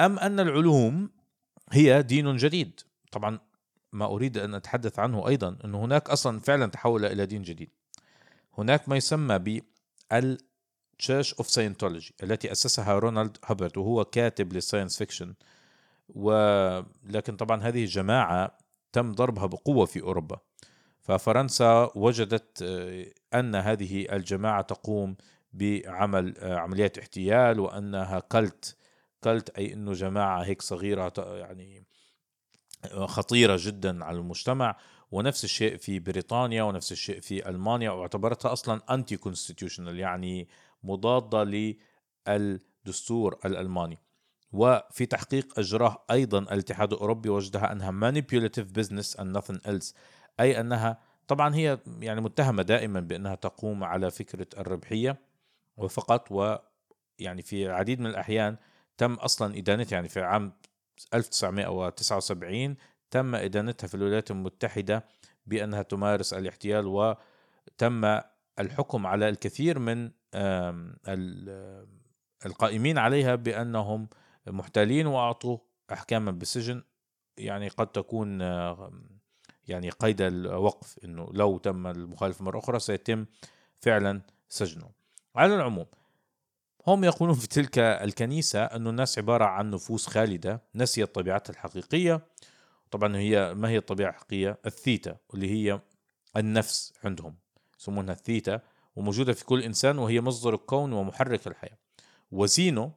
أم 0.00 0.18
أن 0.18 0.40
العلوم 0.40 1.10
هي 1.70 2.02
دين 2.02 2.36
جديد؟ 2.36 2.80
طبعا 3.12 3.38
ما 3.92 4.04
أريد 4.04 4.38
أن 4.38 4.54
أتحدث 4.54 4.98
عنه 4.98 5.28
أيضا 5.28 5.58
أنه 5.64 5.84
هناك 5.84 6.10
أصلا 6.10 6.40
فعلا 6.40 6.66
تحول 6.66 7.04
إلى 7.04 7.26
دين 7.26 7.42
جديد. 7.42 7.70
هناك 8.58 8.88
ما 8.88 8.96
يسمى 8.96 9.38
ب 9.38 9.62
ال 10.12 10.29
Church 10.29 11.34
of 11.34 11.50
Scientology 11.50 12.14
التي 12.22 12.52
أسسها 12.52 12.98
رونالد 12.98 13.36
هابرد 13.44 13.78
وهو 13.78 14.04
كاتب 14.04 14.52
لل 14.52 14.62
science 14.62 14.98
fiction. 14.98 15.34
ولكن 16.12 17.36
طبعا 17.36 17.62
هذه 17.62 17.82
الجماعة 17.82 18.58
تم 18.92 19.12
ضربها 19.12 19.46
بقوة 19.46 19.86
في 19.86 20.00
أوروبا. 20.00 20.38
ففرنسا 21.00 21.90
وجدت 21.94 22.62
آه، 22.62 23.06
أن 23.38 23.54
هذه 23.54 24.06
الجماعة 24.12 24.62
تقوم 24.62 25.16
بعمل 25.52 26.38
آه، 26.38 26.56
عمليات 26.56 26.98
احتيال 26.98 27.60
وأنها 27.60 28.20
cult 28.20 28.76
كلت 29.24 29.50
أي 29.50 29.72
إنه 29.72 29.92
جماعة 29.92 30.42
هيك 30.42 30.62
صغيرة 30.62 31.12
يعني 31.18 31.84
آه، 32.84 33.06
خطيرة 33.06 33.56
جدا 33.60 34.04
على 34.04 34.18
المجتمع. 34.18 34.76
ونفس 35.10 35.44
الشيء 35.44 35.76
في 35.76 35.98
بريطانيا 35.98 36.62
ونفس 36.62 36.92
الشيء 36.92 37.20
في 37.20 37.48
ألمانيا 37.48 37.90
واعتبرتها 37.90 38.52
أصلا 38.52 38.80
انتي 38.90 39.16
كونستيتيوشنال 39.16 39.98
يعني 39.98 40.48
مضادة 40.84 41.44
للدستور 42.28 43.38
الألماني. 43.44 43.98
وفي 44.52 45.06
تحقيق 45.06 45.58
إجراه 45.58 46.04
أيضا 46.10 46.38
الاتحاد 46.38 46.92
الأوروبي 46.92 47.28
وجدها 47.28 47.72
أنها 47.72 47.90
manipulative 47.90 48.66
business 48.78 49.16
and 49.18 49.38
nothing 49.38 49.58
else. 49.68 49.94
أي 50.40 50.60
أنها 50.60 50.98
طبعا 51.28 51.54
هي 51.54 51.78
يعني 52.00 52.20
متهمة 52.20 52.62
دائما 52.62 53.00
بأنها 53.00 53.34
تقوم 53.34 53.84
على 53.84 54.10
فكرة 54.10 54.46
الربحية 54.58 55.18
وفقط 55.76 56.32
و 56.32 56.56
يعني 57.18 57.42
في 57.42 57.66
العديد 57.66 58.00
من 58.00 58.06
الأحيان 58.06 58.56
تم 58.98 59.14
أصلا 59.14 59.58
إدانتها 59.58 59.96
يعني 59.96 60.08
في 60.08 60.20
عام 60.20 60.52
1979 61.14 62.76
تم 63.10 63.34
إدانتها 63.34 63.86
في 63.86 63.94
الولايات 63.94 64.30
المتحدة 64.30 65.04
بأنها 65.46 65.82
تمارس 65.82 66.34
الاحتيال 66.34 66.86
وتم 66.86 68.20
الحكم 68.58 69.06
على 69.06 69.28
الكثير 69.28 69.78
من 69.78 70.10
القائمين 72.46 72.98
عليها 72.98 73.34
بأنهم 73.34 74.08
محتالين 74.46 75.06
وأعطوا 75.06 75.58
أحكاما 75.92 76.30
بالسجن 76.30 76.82
يعني 77.36 77.68
قد 77.68 77.86
تكون 77.86 78.40
يعني 79.68 79.90
قيد 79.90 80.20
الوقف 80.20 80.98
إنه 81.04 81.28
لو 81.32 81.58
تم 81.58 81.86
المخالفة 81.86 82.44
مرة 82.44 82.58
أخرى 82.58 82.78
سيتم 82.78 83.26
فعلا 83.80 84.20
سجنه. 84.48 84.90
على 85.36 85.54
العموم 85.54 85.86
هم 86.86 87.04
يقولون 87.04 87.34
في 87.34 87.48
تلك 87.48 87.78
الكنيسة 87.78 88.64
أن 88.64 88.86
الناس 88.86 89.18
عبارة 89.18 89.44
عن 89.44 89.70
نفوس 89.70 90.06
خالدة 90.06 90.62
نسيت 90.74 91.14
طبيعتها 91.14 91.52
الحقيقية. 91.52 92.26
طبعا 92.90 93.16
هي 93.16 93.54
ما 93.54 93.68
هي 93.68 93.78
الطبيعة 93.78 94.10
الحقيقية؟ 94.10 94.58
الثيتا 94.66 95.16
اللي 95.34 95.50
هي 95.50 95.80
النفس 96.36 96.92
عندهم 97.04 97.36
يسمونها 97.80 98.14
الثيتا 98.14 98.60
وموجودة 98.96 99.32
في 99.32 99.44
كل 99.44 99.62
إنسان 99.62 99.98
وهي 99.98 100.20
مصدر 100.20 100.54
الكون 100.54 100.92
ومحرك 100.92 101.46
الحياة. 101.46 101.78
وزينو 102.32 102.92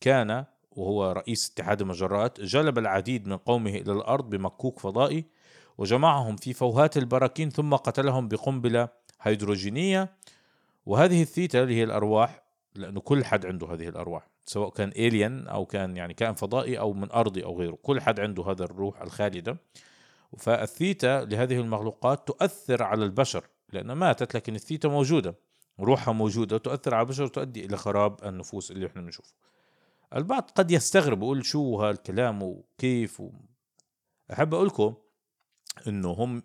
كان 0.00 0.44
وهو 0.76 1.12
رئيس 1.12 1.50
اتحاد 1.50 1.80
المجرات 1.80 2.40
جلب 2.40 2.78
العديد 2.78 3.26
من 3.26 3.36
قومه 3.36 3.70
إلى 3.70 3.92
الأرض 3.92 4.30
بمكوك 4.30 4.78
فضائي 4.78 5.24
وجمعهم 5.78 6.36
في 6.36 6.52
فوهات 6.52 6.96
البراكين 6.96 7.50
ثم 7.50 7.74
قتلهم 7.74 8.28
بقنبلة 8.28 8.88
هيدروجينية. 9.20 10.16
وهذه 10.86 11.22
الثيتا 11.22 11.62
اللي 11.62 11.74
هي 11.74 11.84
الأرواح 11.84 12.42
لأنه 12.74 13.00
كل 13.00 13.24
حد 13.24 13.46
عنده 13.46 13.66
هذه 13.66 13.88
الأرواح 13.88 14.28
سواء 14.46 14.70
كان 14.70 14.88
alien 14.88 15.48
أو 15.48 15.66
كان 15.66 15.96
يعني 15.96 16.14
كائن 16.14 16.34
فضائي 16.34 16.78
أو 16.78 16.92
من 16.92 17.10
أرضي 17.10 17.44
أو 17.44 17.58
غيره 17.58 17.78
كل 17.82 18.00
حد 18.00 18.20
عنده 18.20 18.42
هذا 18.50 18.64
الروح 18.64 19.02
الخالدة. 19.02 19.56
فالثيتا 20.38 21.24
لهذه 21.24 21.56
المخلوقات 21.60 22.28
تؤثر 22.28 22.82
على 22.82 23.04
البشر 23.04 23.44
لأنها 23.72 23.94
ماتت 23.94 24.34
لكن 24.34 24.54
الثيتا 24.54 24.88
موجودة 24.88 25.34
روحها 25.80 26.12
موجودة 26.14 26.56
وتؤثر 26.56 26.94
على 26.94 27.02
البشر 27.02 27.24
وتؤدي 27.24 27.64
إلى 27.64 27.76
خراب 27.76 28.24
النفوس 28.24 28.70
اللي 28.70 28.86
إحنا 28.86 29.02
بنشوفه. 29.02 29.32
البعض 30.16 30.50
قد 30.54 30.70
يستغرب 30.70 31.22
يقول 31.22 31.44
شو 31.44 31.80
هالكلام 31.80 32.42
وكيف 32.42 33.20
و... 33.20 33.30
أحب 34.32 34.54
أقول 34.54 34.66
لكم 34.66 34.94
أنه 35.88 36.10
هم 36.10 36.42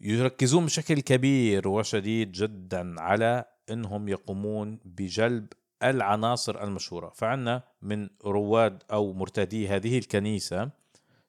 يركزون 0.00 0.64
بشكل 0.64 1.00
كبير 1.00 1.68
وشديد 1.68 2.32
جدا 2.32 3.00
على 3.00 3.44
أنهم 3.70 4.08
يقومون 4.08 4.78
بجلب 4.84 5.46
العناصر 5.82 6.62
المشهورة. 6.62 7.12
فعنا 7.14 7.62
من 7.82 8.08
رواد 8.24 8.82
أو 8.92 9.12
مرتدي 9.12 9.68
هذه 9.68 9.98
الكنيسة 9.98 10.70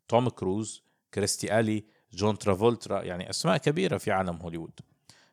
توم 0.07 0.29
كروز 0.29 0.83
كريستي 1.13 1.59
آلي 1.59 1.83
جون 2.13 2.37
ترافولترا 2.37 3.03
يعني 3.03 3.29
أسماء 3.29 3.57
كبيرة 3.57 3.97
في 3.97 4.11
عالم 4.11 4.35
هوليوود. 4.35 4.79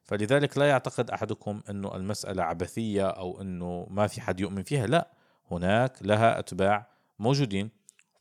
فلذلك 0.04 0.59
لا 0.59 0.68
يعتقد 0.68 1.11
أحدكم 1.11 1.61
أنه 1.70 1.97
المسألة 1.97 2.42
عبثية 2.42 3.06
أو 3.06 3.40
أنه 3.40 3.87
ما 3.90 4.06
في 4.06 4.20
حد 4.20 4.40
يؤمن 4.40 4.62
فيها 4.62 4.87
لا. 4.87 5.20
هناك 5.50 6.02
لها 6.02 6.38
أتباع 6.38 6.90
موجودين 7.19 7.71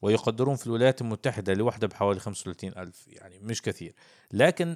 ويقدرون 0.01 0.55
في 0.55 0.67
الولايات 0.67 1.01
المتحدة 1.01 1.53
لوحدة 1.53 1.87
بحوالي 1.87 2.19
35 2.19 2.71
ألف 2.77 3.07
يعني 3.07 3.39
مش 3.39 3.61
كثير. 3.61 3.93
لكن 4.31 4.75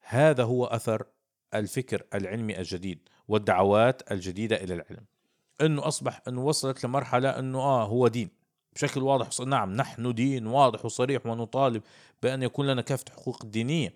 هذا 0.00 0.44
هو 0.44 0.64
أثر 0.64 1.06
الفكر 1.54 2.02
العلمي 2.14 2.58
الجديد 2.58 3.08
والدعوات 3.28 4.12
الجديدة 4.12 4.56
إلى 4.56 4.74
العلم. 4.74 5.04
أنه 5.60 5.88
أصبح 5.88 6.22
أنه 6.28 6.44
وصلت 6.44 6.84
لمرحلة 6.84 7.38
أنه 7.38 7.58
آه 7.58 7.84
هو 7.84 8.08
دين. 8.08 8.30
بشكل 8.74 9.02
واضح 9.02 9.40
نعم 9.46 9.72
نحن 9.76 10.14
دين 10.14 10.46
واضح 10.46 10.84
وصريح 10.84 11.26
ونطالب 11.26 11.82
بأن 12.22 12.42
يكون 12.42 12.66
لنا 12.66 12.82
كافة 12.82 13.04
حقوق 13.12 13.44
الدينية 13.44 13.94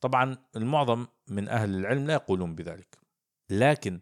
طبعا 0.00 0.36
المعظم 0.56 1.06
من 1.28 1.48
أهل 1.48 1.74
العلم 1.74 2.06
لا 2.06 2.12
يقولون 2.12 2.54
بذلك. 2.54 2.98
لكن 3.50 4.00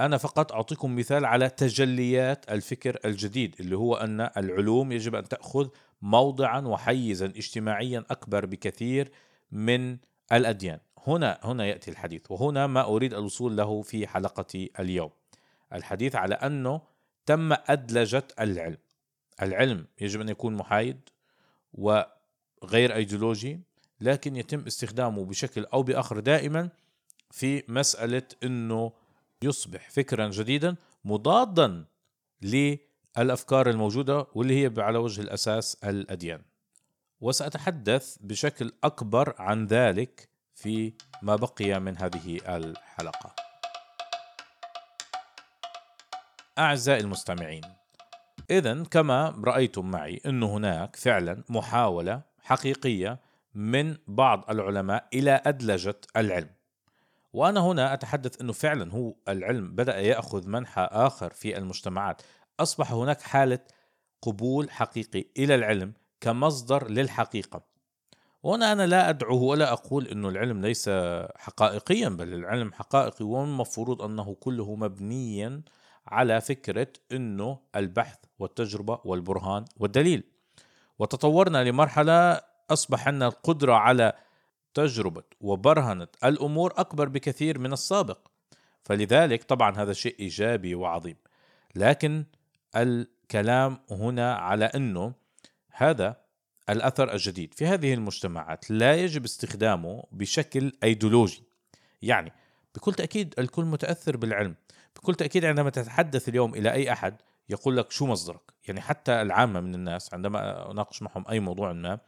أنا 0.00 0.16
فقط 0.16 0.52
أعطيكم 0.52 0.96
مثال 0.96 1.24
على 1.24 1.48
تجليات 1.48 2.50
الفكر 2.50 2.98
الجديد 3.04 3.56
اللي 3.60 3.76
هو 3.76 3.94
أن 3.94 4.20
العلوم 4.36 4.92
يجب 4.92 5.14
أن 5.14 5.28
تأخذ 5.28 5.68
موضعا 6.02 6.60
وحيزا 6.60 7.26
اجتماعيا 7.26 8.04
أكبر 8.10 8.46
بكثير 8.46 9.10
من 9.52 9.98
الأديان. 10.32 10.78
هنا 11.06 11.40
هنا 11.44 11.66
يأتي 11.66 11.90
الحديث 11.90 12.30
وهنا 12.30 12.66
ما 12.66 12.84
أريد 12.84 13.14
الوصول 13.14 13.56
له 13.56 13.82
في 13.82 14.06
حلقة 14.06 14.68
اليوم. 14.80 15.10
الحديث 15.72 16.16
على 16.16 16.34
أنه 16.34 16.80
تم 17.26 17.52
أدلجة 17.52 18.28
العلم. 18.40 18.78
العلم 19.42 19.86
يجب 20.00 20.20
أن 20.20 20.28
يكون 20.28 20.54
محايد 20.54 21.00
وغير 21.72 22.94
أيديولوجي 22.94 23.60
لكن 24.00 24.36
يتم 24.36 24.66
استخدامه 24.66 25.24
بشكل 25.24 25.64
أو 25.64 25.82
بآخر 25.82 26.20
دائما 26.20 26.68
في 27.30 27.62
مسألة 27.68 28.22
أنه 28.42 28.92
يصبح 29.44 29.90
فكرا 29.90 30.28
جديدا 30.28 30.76
مضادا 31.04 31.84
للأفكار 32.42 33.70
الموجودة 33.70 34.26
واللي 34.34 34.64
هي 34.64 34.72
على 34.78 34.98
وجه 34.98 35.20
الأساس 35.20 35.76
الأديان. 35.84 36.42
وسأتحدث 37.20 38.16
بشكل 38.20 38.72
أكبر 38.84 39.34
عن 39.38 39.66
ذلك 39.66 40.28
في 40.54 40.92
ما 41.22 41.36
بقي 41.36 41.80
من 41.80 41.98
هذه 41.98 42.40
الحلقة. 42.56 43.34
أعزائي 46.58 47.00
المستمعين 47.00 47.62
إذا 48.50 48.82
كما 48.82 49.42
رأيتم 49.44 49.90
معي 49.90 50.20
أن 50.26 50.42
هناك 50.42 50.96
فعلا 50.96 51.44
محاولة 51.48 52.22
حقيقية 52.42 53.20
من 53.54 53.96
بعض 54.06 54.50
العلماء 54.50 55.08
إلى 55.14 55.42
أدلجة 55.46 56.00
العلم. 56.16 56.50
وأنا 57.34 57.60
هنا 57.60 57.94
أتحدث 57.94 58.40
أنه 58.40 58.52
فعلا 58.52 58.92
هو 58.92 59.14
العلم 59.28 59.74
بدأ 59.74 60.00
يأخذ 60.00 60.48
منحى 60.48 60.88
آخر 60.92 61.30
في 61.30 61.58
المجتمعات. 61.58 62.22
أصبح 62.60 62.92
هناك 62.92 63.20
حالة 63.22 63.58
قبول 64.22 64.70
حقيقي 64.70 65.24
إلى 65.38 65.54
العلم 65.54 65.92
كمصدر 66.20 66.90
للحقيقة. 66.90 67.62
وهنا 68.42 68.72
أنا 68.72 68.86
لا 68.86 69.08
أدعو 69.08 69.38
ولا 69.44 69.72
أقول 69.72 70.06
أنه 70.06 70.28
العلم 70.28 70.60
ليس 70.60 70.90
حقائقيا 71.36 72.08
بل 72.08 72.34
العلم 72.34 72.72
حقائقي 72.72 73.24
والمفروض 73.24 74.02
أنه 74.02 74.34
كله 74.40 74.74
مبنيا 74.74 75.62
على 76.06 76.40
فكرة 76.40 76.88
أنه 77.12 77.58
البحث 77.76 78.18
والتجربة 78.38 79.00
والبرهان 79.04 79.64
والدليل. 79.76 80.24
وتطورنا 80.98 81.64
لمرحلة 81.64 82.40
أصبح 82.70 83.08
عندنا 83.08 83.26
القدرة 83.26 83.74
على 83.74 84.12
تجربة 84.74 85.22
وبرهنة 85.40 86.08
الأمور 86.24 86.72
أكبر 86.76 87.08
بكثير 87.08 87.58
من 87.58 87.72
السابق. 87.72 88.18
فلذلك 88.82 89.42
طبعا 89.42 89.76
هذا 89.76 89.92
شيء 89.92 90.16
إيجابي 90.20 90.74
وعظيم. 90.74 91.16
لكن 91.74 92.24
الكلام 92.76 93.78
هنا 93.90 94.34
على 94.34 94.64
أنه 94.64 95.12
هذا 95.72 96.16
الأثر 96.68 97.12
الجديد 97.12 97.54
في 97.54 97.66
هذه 97.66 97.94
المجتمعات 97.94 98.70
لا 98.70 98.94
يجب 98.94 99.24
استخدامه 99.24 100.04
بشكل 100.12 100.72
أيديولوجي. 100.82 101.42
يعني 102.02 102.32
بكل 102.74 102.94
تأكيد 102.94 103.34
الكل 103.38 103.64
متأثر 103.64 104.16
بالعلم. 104.16 104.54
بكل 104.96 105.14
تأكيد 105.14 105.44
عندما 105.44 105.70
تتحدث 105.70 106.28
اليوم 106.28 106.54
إلى 106.54 106.72
أي 106.72 106.92
أحد 106.92 107.16
يقول 107.48 107.76
لك 107.76 107.90
شو 107.90 108.06
مصدرك. 108.06 108.52
يعني 108.68 108.80
حتى 108.80 109.22
العامة 109.22 109.60
من 109.60 109.74
الناس 109.74 110.14
عندما 110.14 110.70
أناقش 110.70 111.02
معهم 111.02 111.24
أي 111.28 111.40
موضوع 111.40 111.72
ما 111.72 111.98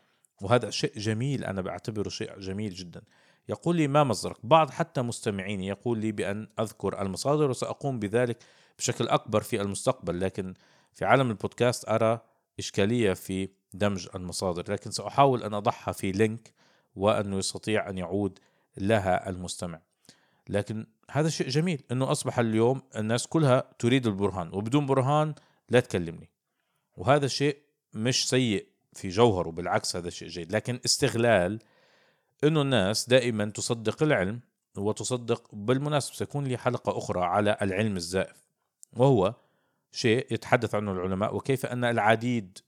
وهذا 0.42 0.70
شيء 0.70 0.98
جميل 0.98 1.44
أنا 1.44 1.60
بعتبره 1.60 2.08
شيء 2.08 2.38
جميل 2.38 2.74
جدا. 2.74 3.02
يقول 3.48 3.76
لي 3.76 3.88
ما 3.88 4.04
مصدرك؟ 4.04 4.36
بعض 4.42 4.70
حتى 4.70 5.02
مستمعيني 5.02 5.66
يقول 5.66 5.98
لي 5.98 6.12
بأن 6.12 6.48
أذكر 6.60 7.02
المصادر 7.02 7.50
وسأقوم 7.50 7.98
بذلك 7.98 8.38
بشكل 8.78 9.08
أكبر 9.08 9.40
في 9.40 9.60
المستقبل 9.60 10.20
لكن 10.20 10.54
في 10.92 11.04
عالم 11.04 11.30
البودكاست 11.30 11.88
أرى 11.88 12.20
إشكالية 12.58 13.12
في 13.12 13.48
دمج 13.74 14.08
المصادر 14.14 14.72
لكن 14.72 14.90
سأحاول 14.90 15.42
أن 15.42 15.54
أضعها 15.54 15.92
في 15.92 16.12
لينك 16.12 16.52
وأنه 16.96 17.38
يستطيع 17.38 17.90
أن 17.90 17.98
يعود 17.98 18.38
لها 18.76 19.28
المستمع. 19.28 19.80
لكن 20.48 20.86
هذا 21.10 21.28
شيء 21.28 21.48
جميل 21.48 21.82
أنه 21.92 22.10
أصبح 22.12 22.38
اليوم 22.38 22.82
الناس 22.96 23.26
كلها 23.26 23.70
تريد 23.78 24.06
البرهان 24.06 24.48
وبدون 24.54 24.86
برهان 24.86 25.34
لا 25.70 25.80
تكلمني. 25.80 26.30
وهذا 26.96 27.26
شيء 27.26 27.58
مش 27.94 28.28
سيء 28.28 28.66
في 28.96 29.08
جوهره 29.08 29.50
بالعكس 29.50 29.96
هذا 29.96 30.10
شيء 30.10 30.28
جيد. 30.28 30.52
لكن 30.52 30.80
استغلال 30.84 31.58
إنه 32.44 32.62
الناس 32.62 33.08
دائما 33.08 33.44
تصدق 33.44 34.02
العلم 34.02 34.40
وتصدق 34.76 35.54
بالمناسبة 35.54 36.16
سيكون 36.16 36.44
لي 36.44 36.56
حلقة 36.56 36.98
أخرى 36.98 37.24
على 37.24 37.56
العلم 37.62 37.96
الزائف. 37.96 38.46
وهو 38.92 39.34
شيء 39.92 40.26
يتحدث 40.30 40.74
عنه 40.74 40.92
العلماء 40.92 41.36
وكيف 41.36 41.66
أن 41.66 41.84
العديد 41.84 42.58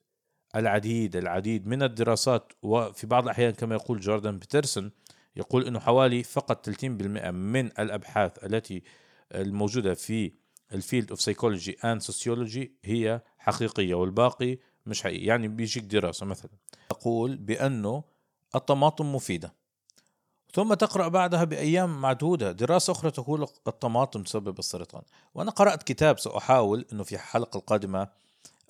العديد 0.57 1.17
العديد 1.17 1.67
من 1.67 1.83
الدراسات 1.83 2.53
وفي 2.63 3.07
بعض 3.07 3.25
الأحيان 3.25 3.53
كما 3.53 3.75
يقول 3.75 4.01
جوردن 4.01 4.39
بيترسون 4.39 4.91
يقول 5.37 5.67
أنه 5.67 5.81
حوالي 5.81 6.23
فقط 6.23 6.71
30% 6.71 6.85
من 7.31 7.67
الأبحاث 7.67 8.45
التي 8.45 8.83
الموجودة 9.35 9.95
في 9.95 10.33
ال 10.73 10.79
field 10.79 11.11
of 11.11 11.21
psychology 11.21 11.77
and 11.85 12.01
sociology 12.01 12.73
هي 12.85 13.21
حقيقية 13.39 13.95
والباقي 13.95 14.59
مش 14.89 15.03
حقيقي 15.03 15.27
يعني 15.27 15.49
بيجيك 15.49 15.85
دراسة 15.85 16.27
مثلا. 16.27 16.51
تقول 16.89 17.37
بأنه 17.37 18.05
الطماطم 18.55 19.15
مفيدة. 19.15 19.55
ثم 20.53 20.75
تقرأ 20.75 21.09
بعدها 21.09 21.45
بأيام 21.45 22.01
معدودة. 22.01 22.53
دراسة 22.53 22.91
أخرى 22.93 23.11
تقول 23.11 23.43
الطماطم 23.43 24.23
تسبب 24.23 24.59
السرطان. 24.59 25.03
وأنا 25.35 25.51
قرأت 25.51 25.83
كتاب 25.83 26.19
سأحاول 26.19 26.87
أنه 26.93 27.03
في 27.03 27.15
الحلقة 27.15 27.59
القادمة 27.59 28.09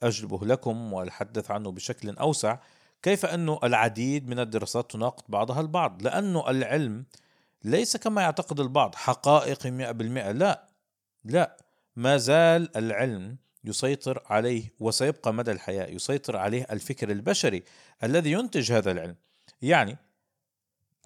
أجلبه 0.02 0.46
لكم 0.46 0.92
وأتحدث 0.92 1.50
عنه 1.50 1.70
بشكل 1.70 2.16
أوسع 2.16 2.58
كيف 3.02 3.26
أنه 3.26 3.58
العديد 3.64 4.28
من 4.28 4.38
الدراسات 4.38 4.90
تناقض 4.90 5.24
بعضها 5.28 5.60
البعض. 5.60 6.02
لأنه 6.02 6.50
العلم 6.50 7.04
ليس 7.64 7.96
كما 7.96 8.22
يعتقد 8.22 8.60
البعض. 8.60 8.94
حقائقي 8.94 9.70
100% 9.70 10.32
لا 10.32 10.68
لا. 11.24 11.56
ما 11.96 12.16
زال 12.16 12.76
العلم 12.76 13.36
يسيطر 13.64 14.22
عليه 14.26 14.72
وسيبقى 14.80 15.34
مدى 15.34 15.50
الحياة 15.50 15.86
يسيطر 15.86 16.36
عليه 16.36 16.66
الفكر 16.70 17.10
البشري 17.10 17.62
الذي 18.04 18.32
ينتج 18.32 18.72
هذا 18.72 18.90
العلم. 18.90 19.16
يعني 19.62 19.96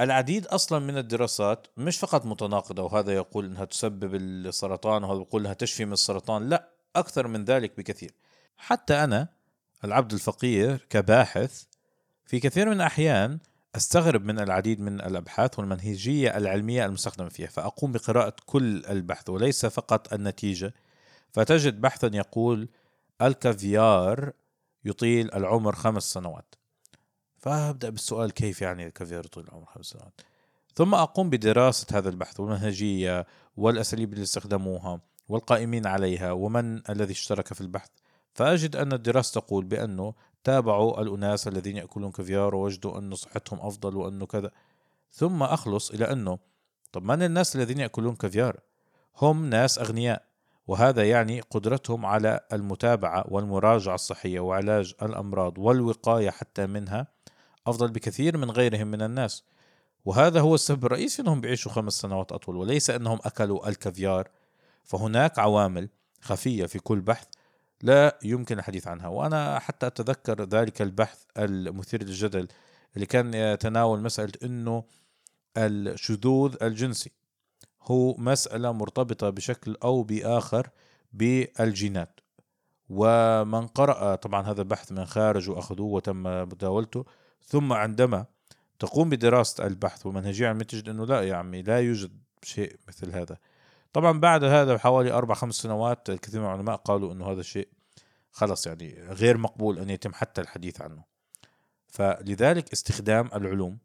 العديد 0.00 0.46
أصلا 0.46 0.78
من 0.78 0.98
الدراسات 0.98 1.66
مش 1.76 1.98
فقط 1.98 2.26
متناقضة 2.26 2.82
وهذا 2.82 3.14
يقول 3.14 3.44
إنها 3.44 3.64
تسبب 3.64 4.14
السرطان 4.14 5.04
وهذا 5.04 5.20
يقول 5.20 5.40
إنها 5.40 5.54
تشفي 5.54 5.84
من 5.84 5.92
السرطان 5.92 6.48
لا 6.48 6.68
أكثر 6.96 7.26
من 7.28 7.44
ذلك 7.44 7.76
بكثير. 7.76 8.14
حتى 8.56 8.94
أنا 8.94 9.28
العبد 9.84 10.12
الفقير 10.12 10.86
كباحث 10.90 11.64
في 12.26 12.40
كثير 12.40 12.66
من 12.66 12.72
الأحيان 12.72 13.38
أستغرب 13.76 14.24
من 14.24 14.38
العديد 14.38 14.80
من 14.80 15.00
الأبحاث 15.00 15.58
والمنهجية 15.58 16.36
العلمية 16.36 16.86
المستخدمة 16.86 17.28
فيها 17.28 17.46
فأقوم 17.46 17.92
بقراءة 17.92 18.36
كل 18.46 18.86
البحث 18.86 19.30
وليس 19.30 19.66
فقط 19.66 20.12
النتيجة. 20.12 20.74
فتجد 21.32 21.80
بحثا 21.80 22.10
يقول 22.14 22.68
الكافيار 23.22 24.32
يطيل 24.84 25.34
العمر 25.34 25.74
خمس 25.74 26.12
سنوات. 26.12 26.54
فأبدأ 27.36 27.90
بالسؤال 27.90 28.30
كيف 28.30 28.62
يعني 28.62 28.86
الكافيار 28.86 29.26
طول 29.26 29.44
العمر 29.44 29.66
خمس 29.66 29.86
سنوات؟ 29.86 30.20
ثم 30.74 30.94
أقوم 30.94 31.30
بدراسة 31.30 31.86
هذا 31.92 32.08
البحث 32.08 32.40
والمنهجية 32.40 33.26
والأساليب 33.56 34.12
اللي 34.12 34.22
استخدموها 34.22 35.00
والقائمين 35.28 35.86
عليها 35.86 36.32
ومن 36.32 36.90
الذي 36.90 37.12
اشترك 37.12 37.52
في 37.52 37.60
البحث. 37.60 37.90
فأجد 38.34 38.76
أن 38.76 38.92
الدراسة 38.92 39.40
تقول 39.40 39.64
بأنه 39.64 40.14
تابعوا 40.44 41.02
الأناس 41.02 41.48
الذين 41.48 41.76
يأكلون 41.76 42.10
كافيار 42.10 42.54
ووجدوا 42.54 42.98
أن 42.98 43.14
صحتهم 43.14 43.60
أفضل 43.60 43.96
وأنه 43.96 44.26
كذا. 44.26 44.50
ثم 45.12 45.42
أخلص 45.42 45.90
إلى 45.90 46.12
أنه 46.12 46.38
طب 46.92 47.04
من 47.04 47.22
الناس 47.22 47.56
الذين 47.56 47.80
يأكلون 47.80 48.14
كافيار؟ 48.14 48.60
هم 49.22 49.46
ناس 49.46 49.78
أغنياء. 49.78 50.31
وهذا 50.66 51.08
يعني 51.08 51.40
قدرتهم 51.40 52.06
على 52.06 52.40
المتابعة 52.52 53.24
والمراجعة 53.28 53.94
الصحية 53.94 54.40
وعلاج 54.40 54.94
الأمراض 55.02 55.58
والوقاية 55.58 56.30
حتى 56.30 56.66
منها 56.66 57.06
أفضل 57.66 57.90
بكثير 57.90 58.36
من 58.36 58.50
غيرهم 58.50 58.86
من 58.86 59.02
الناس. 59.02 59.44
وهذا 60.04 60.40
هو 60.40 60.54
السبب 60.54 60.84
الرئيسي 60.84 61.22
أنهم 61.22 61.40
بيعيشوا 61.40 61.72
خمس 61.72 61.92
سنوات 61.92 62.32
أطول 62.32 62.56
وليس 62.56 62.90
أنهم 62.90 63.18
أكلوا 63.24 63.68
الكافيار. 63.68 64.28
فهناك 64.84 65.38
عوامل 65.38 65.88
خفية 66.20 66.66
في 66.66 66.78
كل 66.78 67.00
بحث 67.00 67.26
لا 67.82 68.18
يمكن 68.22 68.58
الحديث 68.58 68.86
عنها 68.86 69.08
وأنا 69.08 69.58
حتى 69.58 69.86
أتذكر 69.86 70.44
ذلك 70.44 70.82
البحث 70.82 71.22
المثير 71.38 72.02
للجدل 72.02 72.48
اللي 72.94 73.06
كان 73.06 73.34
يتناول 73.34 74.00
مسألة 74.00 74.32
أنه 74.44 74.84
الشذوذ 75.56 76.56
الجنسي. 76.62 77.10
هو 77.82 78.14
مسألة 78.16 78.72
مرتبطة 78.72 79.30
بشكل 79.30 79.76
أو 79.84 80.02
بآخر 80.02 80.70
بالجينات. 81.12 82.20
ومن 82.88 83.66
قرأ 83.66 84.14
طبعا 84.14 84.42
هذا 84.42 84.62
البحث 84.62 84.92
من 84.92 85.04
خارج 85.04 85.50
وأخذوه 85.50 85.86
وتم 85.86 86.22
مداولته 86.22 87.04
ثم 87.44 87.72
عندما 87.72 88.26
تقوم 88.78 89.10
بدراسة 89.10 89.66
البحث 89.66 90.06
ومنهجية 90.06 90.48
علمية 90.48 90.64
تجد 90.64 90.88
أنه 90.88 91.06
لا 91.06 91.22
يا 91.22 91.34
عمي 91.34 91.62
لا 91.62 91.80
يوجد 91.80 92.10
شيء 92.42 92.76
مثل 92.88 93.10
هذا. 93.10 93.38
طبعا 93.92 94.20
بعد 94.20 94.44
هذا 94.44 94.74
بحوالي 94.74 95.12
أربع 95.12 95.34
خمس 95.34 95.54
سنوات 95.54 96.10
الكثير 96.10 96.40
من 96.40 96.46
العلماء 96.46 96.76
قالوا 96.76 97.12
أنه 97.12 97.32
هذا 97.32 97.40
الشيء 97.40 97.68
خلص 98.30 98.66
يعني 98.66 98.94
غير 99.08 99.36
مقبول 99.36 99.78
أن 99.78 99.90
يتم 99.90 100.14
حتى 100.14 100.40
الحديث 100.40 100.80
عنه. 100.80 101.04
فلذلك 101.88 102.72
استخدام 102.72 103.30
العلوم 103.34 103.78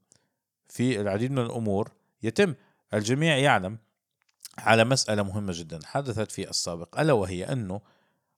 في 0.68 1.02
العديد 1.02 1.32
من 1.32 1.40
الأمور 1.40 1.92
يتم 2.24 2.56
الجميع 2.94 3.38
يعلم 3.38 3.78
على 4.60 4.84
مسألة 4.84 5.24
مهمة 5.24 5.54
جدا 5.56 5.80
حدثت 5.86 6.32
في 6.32 6.50
السابق 6.50 7.00
ألا 7.00 7.14
وهي 7.14 7.44
أنه 7.46 7.82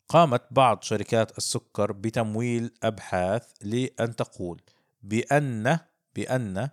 قامت 0.10 0.41
بعض 0.51 0.84
شركات 0.84 1.38
السكر 1.38 1.91
بتمويل 1.91 2.71
أبحاث 2.84 3.43
لأن 3.62 4.15
تقول 4.15 4.62
بأن 5.03 5.79
بأن 6.15 6.69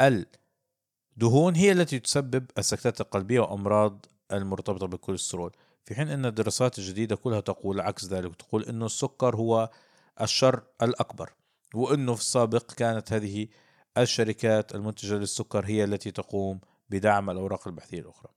الدهون 0.00 1.56
هي 1.56 1.72
التي 1.72 1.98
تسبب 1.98 2.46
السكتات 2.58 3.00
القلبية 3.00 3.40
وأمراض 3.40 4.06
المرتبطة 4.32 4.86
بالكوليسترول 4.86 5.52
في 5.84 5.94
حين 5.94 6.08
أن 6.08 6.26
الدراسات 6.26 6.78
الجديدة 6.78 7.16
كلها 7.16 7.40
تقول 7.40 7.80
عكس 7.80 8.04
ذلك 8.04 8.36
تقول 8.36 8.64
أنه 8.64 8.86
السكر 8.86 9.36
هو 9.36 9.70
الشر 10.20 10.62
الأكبر 10.82 11.32
وأنه 11.74 12.14
في 12.14 12.20
السابق 12.20 12.72
كانت 12.72 13.12
هذه 13.12 13.48
الشركات 13.98 14.74
المنتجة 14.74 15.14
للسكر 15.14 15.66
هي 15.66 15.84
التي 15.84 16.10
تقوم 16.10 16.60
بدعم 16.90 17.30
الأوراق 17.30 17.68
البحثية 17.68 18.00
الأخرى. 18.00 18.32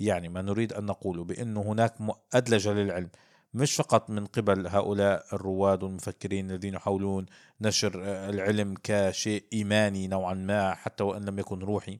يعني 0.00 0.28
ما 0.28 0.42
نريد 0.42 0.72
أن 0.72 0.86
نقوله 0.86 1.24
بأنه 1.24 1.62
هناك 1.62 1.94
أدلجة 2.32 2.72
للعلم 2.72 3.10
مش 3.54 3.76
فقط 3.76 4.10
من 4.10 4.26
قبل 4.26 4.66
هؤلاء 4.66 5.26
الرواد 5.32 5.82
والمفكرين 5.82 6.50
الذين 6.50 6.74
يحاولون 6.74 7.26
نشر 7.60 7.92
العلم 8.04 8.74
كشيء 8.82 9.44
إيماني 9.52 10.08
نوعا 10.08 10.34
ما 10.34 10.74
حتى 10.74 11.04
وإن 11.04 11.24
لم 11.24 11.38
يكن 11.38 11.58
روحي. 11.58 11.98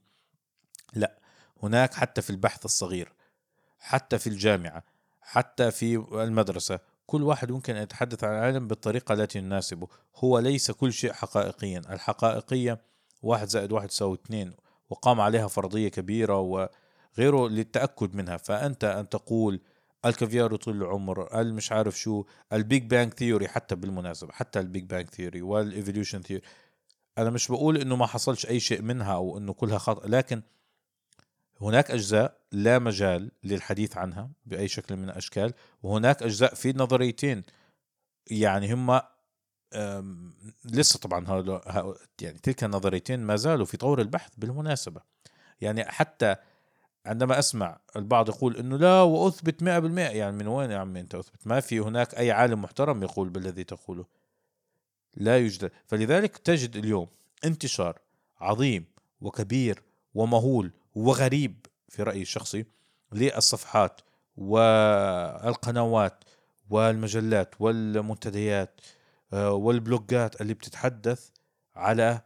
لا 0.94 1.18
هناك 1.62 1.94
حتى 1.94 2.22
في 2.22 2.30
البحث 2.30 2.64
الصغير 2.64 3.12
حتى 3.78 4.18
في 4.18 4.26
الجامعة 4.26 4.84
حتى 5.20 5.70
في 5.70 5.94
المدرسة 6.12 6.78
كل 7.06 7.22
واحد 7.22 7.50
يمكن 7.50 7.76
أن 7.76 7.82
يتحدث 7.82 8.24
عن 8.24 8.30
العلم 8.30 8.68
بالطريقة 8.68 9.12
التي 9.12 9.40
تناسبه 9.40 9.88
هو 10.16 10.38
ليس 10.38 10.70
كل 10.70 10.92
شيء 10.92 11.12
حقائقيا 11.12 11.78
الحقائقية 11.90 12.80
واحد 13.22 13.48
زائد 13.48 13.72
واحد 13.72 13.88
يساوي 13.88 14.14
اثنين 14.14 14.54
وقام 14.90 15.20
عليها 15.20 15.48
فرضية 15.48 15.88
كبيرة 15.88 16.68
وغيره 17.12 17.48
للتأكد 17.48 18.14
منها. 18.14 18.36
فأنت 18.36 18.84
أن 18.84 19.08
تقول 19.08 19.60
الكافيار 20.04 20.54
يطول 20.54 20.76
العمر 20.82 21.40
المش 21.40 21.72
عارف 21.72 21.98
شو 21.98 22.24
ال 22.52 22.60
Big 22.60 22.84
Bang 22.90 23.14
theory 23.14 23.48
حتى 23.48 23.74
بالمناسبة 23.74 24.32
حتى 24.32 24.60
ال 24.60 24.66
Big 24.66 24.84
Bang 24.84 25.08
theory 25.08 25.42
وال 25.42 25.57
evolution 25.57 26.22
theory 26.22 26.44
أنا 27.18 27.30
مش 27.30 27.48
بقول 27.48 27.76
إنه 27.76 27.96
ما 27.96 28.06
حصلش 28.06 28.46
أي 28.46 28.60
شيء 28.60 28.82
منها 28.82 29.14
أو 29.14 29.38
إنه 29.38 29.52
كلها 29.52 29.78
خطأ 29.78 30.08
لكن 30.08 30.42
هناك 31.60 31.90
أجزاء 31.90 32.40
لا 32.52 32.78
مجال 32.78 33.30
للحديث 33.44 33.96
عنها 33.96 34.30
بأي 34.46 34.68
شكل 34.68 34.96
من 34.96 35.04
الأشكال 35.04 35.54
وهناك 35.82 36.22
أجزاء 36.22 36.54
في 36.54 36.72
نظريتين. 36.72 37.42
يعني 38.30 38.74
هم 38.74 39.00
لسه 40.64 40.98
طبعا 40.98 41.42
يعني 42.20 42.38
تلك 42.38 42.64
النظريتين 42.64 43.20
ما 43.20 43.36
زالوا 43.36 43.66
في 43.66 43.76
طور 43.76 44.00
البحث 44.00 44.32
بالمناسبة. 44.36 45.00
يعني 45.60 45.84
حتى 45.84 46.36
عندما 47.08 47.38
أسمع 47.38 47.80
البعض 47.96 48.28
يقول 48.28 48.56
إنه 48.56 48.76
لا 48.76 49.02
وأثبت 49.02 49.62
100% 49.62 49.64
يعني 49.64 50.36
من 50.36 50.46
وين 50.46 50.70
يا 50.70 50.78
عمي 50.78 51.00
أنت 51.00 51.14
أثبت؟ 51.14 51.46
ما 51.46 51.60
في 51.60 51.80
هناك 51.80 52.14
أي 52.14 52.30
عالم 52.32 52.62
محترم 52.62 53.02
يقول 53.02 53.28
بالذي 53.28 53.64
تقوله. 53.64 54.04
لا 55.16 55.38
يوجد 55.38 55.70
فلذلك 55.86 56.36
تجد 56.38 56.76
اليوم 56.76 57.08
انتشار 57.44 57.98
عظيم 58.40 58.84
وكبير 59.20 59.82
ومهول 60.14 60.72
وغريب 60.94 61.66
في 61.88 62.02
رأيي 62.02 62.22
الشخصي 62.22 62.64
للصفحات 63.12 64.00
والقنوات 64.36 66.24
والمجلات 66.70 67.54
والمنتديات 67.60 68.80
آه، 69.32 69.52
والبلوجات 69.52 70.40
اللي 70.40 70.54
بتتحدث 70.54 71.28
على 71.76 72.20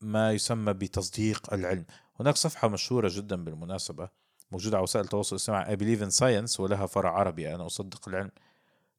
ما 0.00 0.32
يسمى 0.32 0.72
بتصديق 0.72 1.54
العلم. 1.54 1.84
هناك 2.20 2.36
صفحة 2.36 2.68
مشهورة 2.68 3.10
جدا 3.12 3.44
بالمناسبة 3.44 4.21
موجودة 4.52 4.76
على 4.76 4.82
وسائل 4.82 5.04
التواصل 5.04 5.36
الاجتماعي. 5.36 5.76
I 5.76 5.78
believe 5.78 6.02
in 6.02 6.18
science 6.18 6.60
ولها 6.60 6.86
فرع 6.86 7.18
عربي. 7.18 7.54
أنا 7.54 7.66
أصدق 7.66 8.08
العلم. 8.08 8.30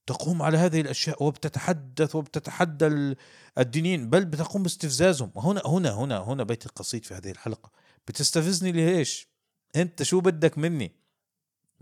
تقوم 0.07 0.41
على 0.41 0.57
هذه 0.57 0.81
الأشياء 0.81 1.23
وبتتحدث 1.23 2.15
وبتتحدى 2.15 3.15
الدينين 3.57 4.09
بل 4.09 4.25
بتقوم 4.25 4.63
باستفزازهم. 4.63 5.31
هنا 5.35 5.61
هنا 5.65 5.91
هنا 5.91 6.17
هنا 6.17 6.43
بيت 6.43 6.65
القصيد 6.65 7.05
في 7.05 7.13
هذه 7.13 7.31
الحلقة. 7.31 7.71
بتستفزني 8.07 8.71
ليش 8.71 9.27
أنت 9.75 10.03
شو 10.03 10.19
بدك 10.19 10.57
مني؟ 10.57 10.95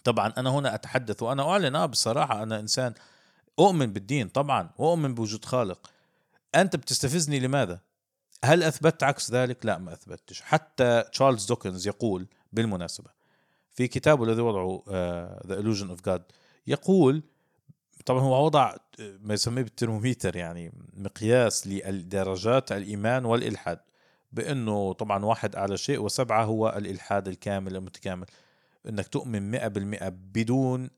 طبعا 0.03 0.33
أنا 0.37 0.49
هنا 0.49 0.75
أتحدث 0.75 1.23
وأنا 1.23 1.49
أعلن. 1.49 1.75
آه 1.75 1.85
بصراحة 1.85 2.43
أنا 2.43 2.59
إنسان 2.59 2.93
أؤمن 3.59 3.93
بالدين 3.93 4.29
طبعا 4.29 4.69
وأؤمن 4.77 5.15
بوجود 5.15 5.45
خالق. 5.45 5.91
أنت 6.55 6.75
بتستفزني 6.75 7.39
لماذا؟ 7.39 7.79
هل 8.45 8.63
أثبتت 8.63 9.03
عكس 9.03 9.31
ذلك؟ 9.31 9.65
لا 9.65 9.77
ما 9.77 9.93
أثبتش 9.93 10.41
حتى 10.41 11.03
تشارلز 11.11 11.45
دوكنز 11.45 11.87
يقول 11.87 12.27
بالمناسبة 12.53 13.20
في 13.73 13.87
كتابه 13.87 14.23
الذي 14.23 14.41
وضعه 14.41 14.83
The 15.47 15.61
illusion 15.61 15.89
of 15.89 16.05
God 16.05 16.23
يقول 16.67 17.23
طبعا 18.05 18.21
هو 18.21 18.45
وضع 18.45 18.75
آه، 18.99 19.17
ما 19.21 19.33
يسميه 19.33 19.61
بالترمومتر 19.61 20.35
يعني 20.35 20.73
مقياس 20.93 21.67
لدرجات 21.67 22.71
الإيمان 22.71 23.25
والإلحاد 23.25 23.79
بأنه 24.31 24.93
طبعا 24.93 25.25
واحد 25.25 25.55
أعلى 25.55 25.77
شيء 25.77 25.99
وسبعة 25.99 26.43
هو 26.43 26.69
الإلحاد 26.77 27.27
الكامل 27.27 27.75
المتكامل. 27.75 28.25
إنك 28.89 29.07
تؤمن 29.07 29.51
مئة 29.51 29.67
بالمئة 29.67 30.09
بدون 30.09 30.89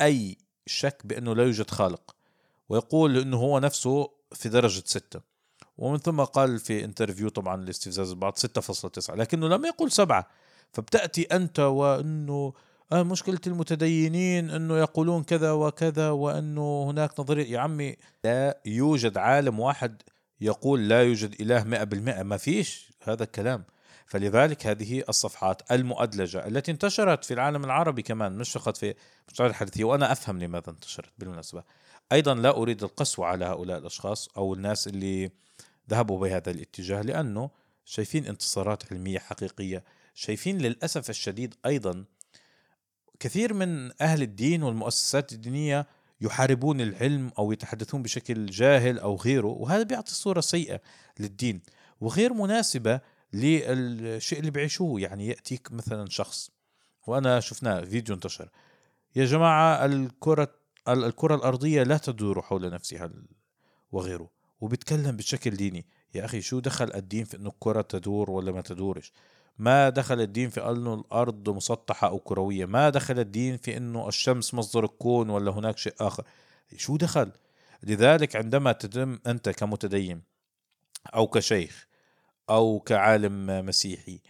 أي 0.00 0.38
شك 0.66 1.00
بأنه 1.04 1.34
لا 1.34 1.42
يوجد 1.42 1.70
خالق. 1.70 2.16
ويقول 2.68 3.18
إنه 3.18 3.36
هو 3.36 3.58
نفسه 3.58 4.10
في 4.32 4.48
درجة 4.48 4.82
ستة. 4.86 5.20
ومن 5.78 5.98
ثم 5.98 6.20
قال 6.20 6.58
في 6.58 6.84
interview 6.84 7.28
طبعا 7.28 7.64
لاستفزاز 7.64 8.10
البعض 8.10 8.38
6.9 8.38 9.10
لكنه 9.10 9.48
لم 9.48 9.64
يقل 9.64 9.90
سبعة. 9.90 10.28
فبتأتي 10.72 11.22
أنت 11.22 11.60
وأنه 11.60 12.52
آه 12.92 13.02
مشكلة 13.02 13.38
المتدينين 13.46 14.50
أنه 14.50 14.78
يقولون 14.78 15.22
كذا 15.22 15.52
وكذا 15.52 16.10
وأنه 16.10 16.90
هناك 16.90 17.20
نظرية. 17.20 17.46
يا 17.52 17.58
عمي 17.58 17.96
لا 18.24 18.60
يوجد 18.66 19.18
عالم 19.18 19.60
واحد 19.60 20.02
يقول 20.40 20.88
لا 20.88 21.02
يوجد 21.02 21.40
إله 21.40 21.64
مئة 21.64 21.84
بالمئة. 21.84 22.22
ما 22.22 22.36
فيش 22.36 22.92
هذا 23.02 23.24
الكلام. 23.24 23.64
فلذلك 24.06 24.66
هذه 24.66 25.04
الصفحات 25.08 25.72
المؤدلجة 25.72 26.46
التي 26.46 26.70
انتشرت 26.70 27.24
في 27.24 27.34
العالم 27.34 27.64
العربي 27.64 28.02
كمان 28.02 28.38
مش 28.38 28.52
فقط 28.52 28.76
في 28.76 28.94
مستوى 29.28 29.46
الحديثية 29.46 29.84
وأنا 29.84 30.12
أفهم 30.12 30.38
لماذا 30.38 30.70
انتشرت 30.70 31.12
بالمناسبة. 31.18 31.62
أيضا 32.12 32.34
لا 32.34 32.56
أريد 32.56 32.82
القسوة 32.82 33.26
على 33.26 33.44
هؤلاء 33.44 33.78
الأشخاص 33.78 34.28
أو 34.36 34.54
الناس 34.54 34.88
اللي 34.88 35.30
ذهبوا 35.90 36.20
بهذا 36.20 36.50
الاتجاه 36.50 37.02
لأنه 37.02 37.50
شايفين 37.84 38.26
انتصارات 38.26 38.92
علمية 38.92 39.18
حقيقية. 39.18 39.84
شايفين 40.14 40.58
للأسف 40.58 41.10
الشديد 41.10 41.54
أيضا 41.66 42.04
كثير 43.20 43.54
من 43.54 44.02
أهل 44.02 44.22
الدين 44.22 44.62
والمؤسسات 44.62 45.32
الدينية 45.32 45.86
يحاربون 46.20 46.80
العلم 46.80 47.30
أو 47.38 47.52
يتحدثون 47.52 48.02
بشكل 48.02 48.46
جاهل 48.46 48.98
أو 48.98 49.16
غيره 49.16 49.46
وهذا 49.46 49.82
بيعطي 49.82 50.14
صورة 50.14 50.40
سيئة 50.40 50.80
للدين 51.20 51.60
وغير 52.00 52.32
مناسبة 52.32 53.00
للشيء 53.32 54.38
اللي 54.38 54.50
بيعيشوه. 54.50 55.00
يعني 55.00 55.26
يأتيك 55.26 55.72
مثلا 55.72 56.08
شخص 56.08 56.50
وأنا 57.06 57.40
شفناه 57.40 57.80
فيديو 57.80 58.14
انتشر 58.14 58.48
يا 59.16 59.24
جماعة 59.24 59.84
الكرة 59.84 60.54
الكرة 60.88 61.34
الأرضية 61.34 61.82
لا 61.82 61.96
تدور 61.96 62.42
حول 62.42 62.70
نفسها 62.70 63.10
وغيره 63.92 64.30
وبيتكلم 64.60 65.16
بشكل 65.16 65.50
ديني. 65.50 65.86
يا 66.14 66.24
أخي 66.24 66.40
شو 66.40 66.58
دخل 66.58 66.92
الدين 66.94 67.24
في 67.24 67.36
إنه 67.36 67.48
الكرة 67.48 67.82
تدور 67.82 68.30
ولا 68.30 68.52
ما 68.52 68.60
تدورش؟ 68.60 69.12
ما 69.58 69.88
دخل 69.88 70.20
الدين 70.20 70.50
في 70.50 70.70
انه 70.70 70.94
الأرض 70.94 71.50
مسطحة 71.50 72.08
أو 72.08 72.18
كروية؟ 72.18 72.66
ما 72.66 72.90
دخل 72.90 73.18
الدين 73.18 73.56
في 73.56 73.76
إنه 73.76 74.08
الشمس 74.08 74.54
مصدر 74.54 74.84
الكون 74.84 75.30
ولا 75.30 75.50
هناك 75.50 75.78
شيء 75.78 75.94
آخر؟ 76.00 76.24
شو 76.76 76.96
دخل؟ 76.96 77.32
لذلك 77.82 78.36
عندما 78.36 78.72
تتم 78.72 79.18
أنت 79.26 79.48
كمتدين 79.48 80.22
أو 81.14 81.26
كشيخ 81.26 81.86
أو 82.50 82.80
كعالم 82.80 83.66
مسيحي 83.66 84.20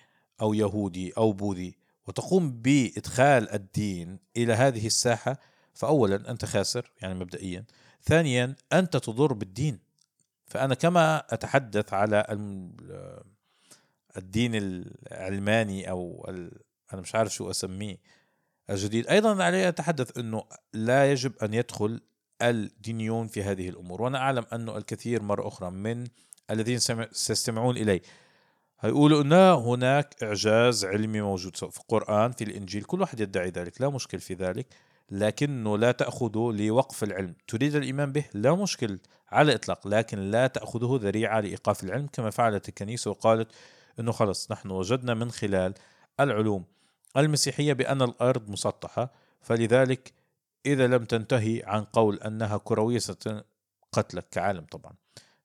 أو 0.40 0.54
يهودي 0.54 1.12
أو 1.18 1.32
بوذي 1.32 1.76
وتقوم 2.08 2.50
بإدخال 2.50 3.50
الدين 3.50 4.18
إلى 4.36 4.52
هذه 4.52 4.86
الساحة 4.86 5.38
فاولا 5.74 6.30
أنت 6.30 6.44
خاسر 6.44 6.92
يعني 7.02 7.14
مبدئيا. 7.14 7.64
ثانيا 8.04 8.54
أنت 8.72 8.96
تضر 8.96 9.32
بالدين. 9.32 9.78
فأنا 10.46 10.74
كما 10.74 11.34
أتحدث 11.34 11.94
على 11.94 12.26
الدين 14.16 14.52
العلماني 14.54 15.90
أو 15.90 16.26
أنا 16.92 17.00
مش 17.00 17.14
عارف 17.14 17.34
شو 17.34 17.50
أسميه 17.50 17.96
الجديد. 18.70 19.06
أيضا 19.06 19.44
علي 19.44 19.68
أتحدث 19.68 20.18
إنه 20.18 20.44
لا 20.72 21.12
يجب 21.12 21.32
أن 21.42 21.54
يدخل 21.54 22.00
الدينيون 22.42 23.26
في 23.26 23.42
هذه 23.42 23.68
الأمور. 23.68 24.02
وأنا 24.02 24.18
أعلم 24.18 24.44
أنه 24.52 24.76
الكثير 24.76 25.22
مرة 25.22 25.48
أخرى 25.48 25.70
من 25.70 26.06
الذين 26.50 26.78
سيستمعون 27.12 27.76
إلي 27.76 28.00
هيقولوا 28.80 29.22
إن 29.22 29.32
هناك 29.32 30.22
إعجاز 30.22 30.84
علمي 30.84 31.20
موجود 31.20 31.56
في 31.56 31.78
القران 31.80 32.32
في 32.32 32.44
الإنجيل 32.44 32.82
كل 32.82 33.00
واحد 33.00 33.20
يدعي 33.20 33.50
ذلك 33.50 33.80
لا 33.80 33.88
مشكل 33.88 34.20
في 34.20 34.34
ذلك 34.34 34.66
لكنه 35.10 35.78
لا 35.78 35.92
تأخذه 35.92 36.52
لوقف 36.56 37.04
العلم. 37.04 37.34
تريد 37.48 37.74
الإيمان 37.74 38.12
به؟ 38.12 38.24
لا 38.34 38.54
مشكل 38.54 38.98
على 39.32 39.52
الإطلاق 39.52 39.88
لكن 39.88 40.18
لا 40.18 40.46
تأخذه 40.46 40.98
ذريعة 41.02 41.40
لإيقاف 41.40 41.84
العلم 41.84 42.06
كما 42.12 42.30
فعلت 42.30 42.68
الكنيسة 42.68 43.10
وقالت 43.10 43.48
إنه 44.00 44.12
خلص 44.12 44.52
نحن 44.52 44.70
وجدنا 44.70 45.14
من 45.14 45.30
خلال 45.30 45.74
العلوم 46.20 46.64
المسيحية 47.16 47.72
بأن 47.72 48.02
الأرض 48.02 48.50
مسطحة 48.50 49.12
فلذلك 49.40 50.12
إذا 50.66 50.86
لم 50.86 51.04
تنتهي 51.04 51.62
عن 51.66 51.84
قول 51.84 52.16
أنها 52.16 52.56
كرويه 52.56 52.98
ستقتلك 52.98 54.28
كعالم 54.30 54.64
طبعا. 54.64 54.92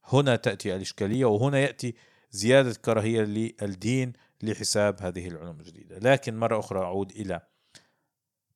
هنا 0.05 0.35
تأتي 0.35 0.75
الإشكالية 0.75 1.25
وهنا 1.25 1.59
يأتي 1.59 1.95
زيادة 2.31 2.73
كراهية 2.73 3.21
للدين 3.21 4.13
لحساب 4.43 5.01
هذه 5.01 5.27
العلوم 5.27 5.59
الجديدة. 5.59 5.99
لكن 5.99 6.39
مرة 6.39 6.59
أخرى 6.59 6.79
أعود 6.79 7.11
إلى 7.11 7.41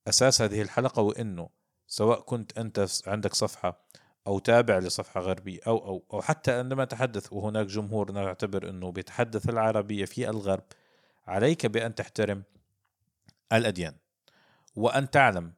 أساس 0.08 0.42
هذه 0.42 0.62
الحلقة 0.62 1.02
وإنه 1.02 1.48
سواء 1.86 2.20
كنت 2.20 2.58
أنت 2.58 2.86
عندك 3.06 3.34
صفحة 3.34 3.84
أو 4.26 4.38
تابع 4.38 4.78
لصفحة 4.78 5.20
غربية 5.20 5.60
أو 5.66 5.78
أو 5.78 6.04
أو 6.12 6.22
حتى 6.22 6.52
عندما 6.52 6.84
تحدث 6.84 7.32
وهناك 7.32 7.66
جمهور 7.66 8.12
نعتبر 8.12 8.68
إنه 8.68 8.92
بيتحدث 8.92 9.48
العربية 9.48 10.04
في 10.04 10.28
الغرب 10.28 10.64
عليك 11.26 11.66
بأن 11.66 11.94
تحترم 11.94 12.42
الأديان 13.52 13.94
وأن 14.76 15.10
تعلم 15.10 15.52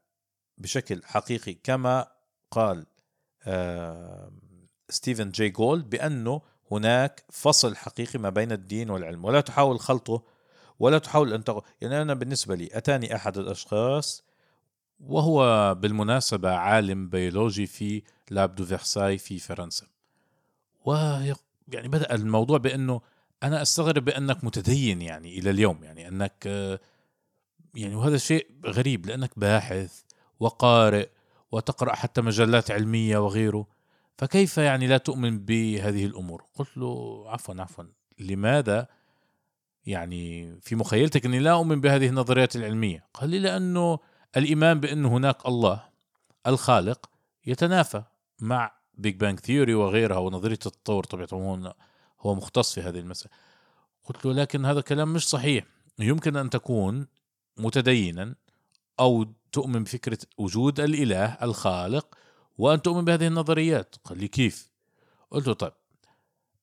بشكل 0.58 1.02
حقيقي 1.04 1.54
كما 1.54 2.06
قال 2.50 2.86
آه 3.46 4.32
ستيفن 4.88 5.30
جي 5.30 5.48
جولد 5.48 5.90
بأنه 5.90 6.42
هناك 6.70 7.24
فصل 7.30 7.76
حقيقي 7.76 8.18
ما 8.18 8.30
بين 8.30 8.52
الدين 8.52 8.90
والعلم 8.90 9.24
ولا 9.24 9.40
تحاول 9.40 9.80
خلطه 9.80 10.22
ولا 10.78 10.98
تحاول 10.98 11.32
أن 11.32 11.44
تغ... 11.44 11.60
يعني 11.80 12.02
أنا 12.02 12.14
بالنسبة 12.14 12.54
لي 12.54 12.68
أتاني 12.72 13.14
أحد 13.14 13.38
الأشخاص 13.38 14.24
وهو 15.00 15.74
بالمناسبة 15.74 16.50
عالم 16.50 17.08
بيولوجي 17.08 17.66
في 17.66 18.02
lab 18.30 18.54
de 18.54 18.64
Versailles 18.64 19.18
في 19.18 19.38
فرنسا. 19.38 19.86
و 20.86 20.94
يعني 21.68 21.88
بدأ 21.88 22.14
الموضوع 22.14 22.58
بأنه 22.58 23.00
أنا 23.42 23.62
أستغرب 23.62 24.04
بأنك 24.04 24.44
متدين 24.44 25.02
يعني 25.02 25.38
إلى 25.38 25.50
اليوم 25.50 25.84
يعني 25.84 26.08
أنك 26.08 26.46
يعني 27.74 27.94
وهذا 27.94 28.16
شيء 28.16 28.46
غريب 28.66 29.06
لأنك 29.06 29.38
باحث 29.38 30.02
وقارئ 30.40 31.08
وتقرأ 31.52 31.94
حتى 31.94 32.20
مجلات 32.20 32.70
علمية 32.70 33.18
وغيره 33.18 33.66
فكيف 34.18 34.58
يعني 34.58 34.86
لا 34.86 34.98
تؤمن 34.98 35.38
بهذه 35.38 36.06
الأمور؟ 36.06 36.44
قلت 36.54 36.76
له 36.76 37.24
عفوا 37.26 37.54
عفوا 37.58 37.84
لماذا 38.18 38.86
يعني 39.86 40.54
في 40.60 40.76
مخيلتك 40.76 41.26
أني 41.26 41.38
لا 41.38 41.52
أؤمن 41.52 41.80
بهذه 41.80 42.08
النظريات 42.08 42.56
العلمية؟ 42.56 43.04
قال 43.14 43.30
لي 43.30 43.38
لأنه 43.38 43.98
الإيمان 44.36 44.80
بأن 44.80 45.04
هناك 45.04 45.46
الله 45.46 45.84
الخالق 46.46 47.10
يتنافى 47.46 48.02
مع 48.40 48.72
Big 48.94 49.16
Bang 49.16 49.40
theory 49.40 49.74
وغيرها 49.74 50.18
ونظرية 50.18 50.58
التطور 50.66 51.04
طبعا 51.04 51.72
هو 52.20 52.34
مختص 52.34 52.74
في 52.74 52.80
هذه 52.80 52.98
المسألة. 52.98 53.32
قلت 54.04 54.26
له 54.26 54.32
لكن 54.32 54.64
هذا 54.64 54.80
كلام 54.80 55.12
مش 55.12 55.28
صحيح. 55.28 55.64
يمكن 55.98 56.36
أن 56.36 56.50
تكون 56.50 57.06
متدينا 57.56 58.34
أو 59.00 59.26
تؤمن 59.52 59.84
بفكرة 59.84 60.18
وجود 60.38 60.80
الإله 60.80 61.38
الخالق 61.42 62.14
وأن 62.58 62.82
تؤمن 62.82 63.04
بهذه 63.04 63.26
النظريات. 63.26 63.94
قال 64.04 64.18
لي 64.18 64.28
كيف؟ 64.28 64.70
قلت 65.30 65.46
له 65.46 65.52
طيب 65.54 65.72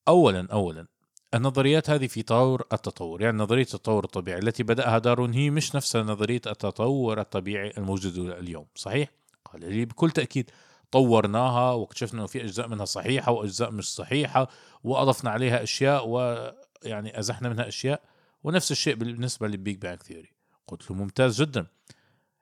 أولا 0.08 0.48
أولا 0.52 0.86
النظريات 1.34 1.90
هذه 1.90 2.06
في 2.06 2.22
طور 2.22 2.66
التطور 2.72 3.22
يعني 3.22 3.38
نظرية 3.38 3.62
التطور 3.62 4.04
الطبيعي 4.04 4.38
التي 4.38 4.62
بدأها 4.62 4.98
دارون 4.98 5.32
هي 5.32 5.50
مش 5.50 5.74
نفس 5.74 5.96
نظرية 5.96 6.40
التطور 6.46 7.20
الطبيعي 7.20 7.72
الموجود 7.78 8.18
اليوم 8.18 8.66
صحيح؟ 8.74 9.08
قال 9.44 9.60
لي 9.60 9.84
بكل 9.84 10.10
تأكيد 10.10 10.50
طورناها 10.90 11.72
واكتشفنا 11.72 12.20
إنه 12.20 12.26
في 12.26 12.42
أجزاء 12.42 12.68
منها 12.68 12.84
صحيحة 12.84 13.32
وأجزاء 13.32 13.70
مش 13.70 13.94
صحيحة 13.94 14.48
وأضفنا 14.84 15.30
عليها 15.30 15.62
أشياء 15.62 16.08
ويعني 16.08 17.18
أزحنا 17.18 17.48
منها 17.48 17.68
أشياء 17.68 18.02
ونفس 18.44 18.70
الشيء 18.72 18.94
بالنسبة 18.94 19.48
لل 19.48 19.59
Big 19.59 19.76
Bang 19.76 20.02
theory 20.02 20.32
قلت 20.66 20.90
له 20.90 20.96
ممتاز 20.96 21.42
جدا 21.42 21.66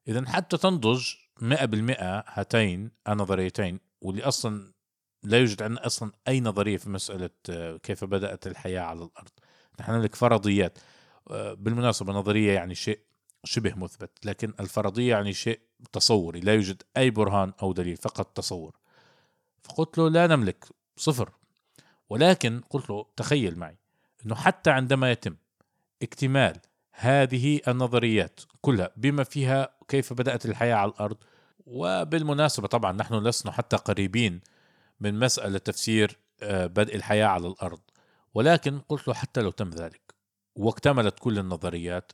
اذا 0.08 0.28
حتى 0.28 0.56
تنضج 0.56 1.14
100% 1.40 1.44
هاتين 2.26 2.90
النظريتين 3.08 3.80
واللي 4.00 4.22
أصلا 4.22 4.72
لا 5.22 5.38
يوجد 5.38 5.62
عندنا 5.62 5.86
أصلا 5.86 6.12
أي 6.28 6.40
نظرية 6.40 6.76
في 6.76 6.90
مسألة 6.90 7.30
آه، 7.50 7.76
كيف 7.76 8.04
بدأت 8.04 8.46
الحياة 8.46 8.80
على 8.80 8.98
الأرض. 8.98 9.30
نحن 9.80 10.00
لك 10.00 10.14
فرضيات 10.14 10.78
آه، 11.30 11.54
بالمناسبة 11.54 12.12
نظرية 12.12 12.52
يعني 12.52 12.74
شيء 12.74 13.00
شبه 13.44 13.74
مثبت 13.74 14.26
لكن 14.26 14.54
الفرضية 14.60 15.10
يعني 15.10 15.32
شيء 15.32 15.60
تصوري 15.92 16.40
لا 16.40 16.54
يوجد 16.54 16.82
أي 16.96 17.10
برهان 17.10 17.52
أو 17.62 17.72
دليل 17.72 17.96
فقط 17.96 18.36
تصور. 18.36 18.76
فقلت 19.62 19.98
له 19.98 20.08
لا 20.08 20.26
نملك 20.26 20.64
صفر. 20.96 21.30
ولكن 22.10 22.60
قلت 22.70 22.90
له 22.90 23.06
تخيل 23.16 23.58
معي 23.58 23.78
إنه 24.26 24.34
حتى 24.34 24.70
عندما 24.70 25.10
يتم 25.10 25.36
اكتمال 26.02 26.60
هذه 26.92 27.60
النظريات 27.68 28.40
كلها 28.60 28.90
بما 28.96 29.24
فيها 29.24 29.68
كيف 29.88 30.12
بدأت 30.12 30.46
الحياة 30.46 30.74
على 30.74 30.90
الأرض 30.90 31.16
وبالمناسبة 31.66 32.68
طبعا 32.68 32.92
نحن 32.92 33.14
لسنا 33.14 33.52
حتى 33.52 33.76
قريبين 33.76 34.40
من 35.00 35.18
مسألة 35.18 35.58
تفسير 35.58 36.18
آه، 36.42 36.66
بدء 36.66 36.96
الحياة 36.96 37.26
على 37.26 37.46
الأرض. 37.48 37.80
ولكن 38.34 38.78
قلت 38.78 39.08
له 39.08 39.14
حتى 39.14 39.40
لو 39.40 39.50
تم 39.50 39.70
ذلك 39.70 40.14
واكتملت 40.56 41.18
كل 41.18 41.38
النظريات 41.38 42.12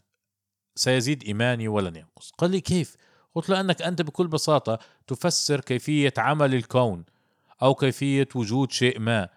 سيزيد 0.75 1.25
إيماني 1.25 1.69
ولن 1.69 1.97
ينقص 1.97 2.31
قال 2.39 2.51
لي 2.51 2.61
كيف؟ 2.61 2.97
قلت 3.35 3.49
له 3.49 3.61
أنك 3.61 3.83
أنت 3.83 4.03
بكل 4.03 4.27
بساطة 4.27 4.79
تفسر 5.07 5.61
كيفية 5.61 6.13
عمل 6.19 6.55
الكون 6.55 7.05
أو 7.63 7.75
كيفية 7.75 8.29
وجود 8.35 8.73
شيء 8.73 8.99
ما. 8.99 9.29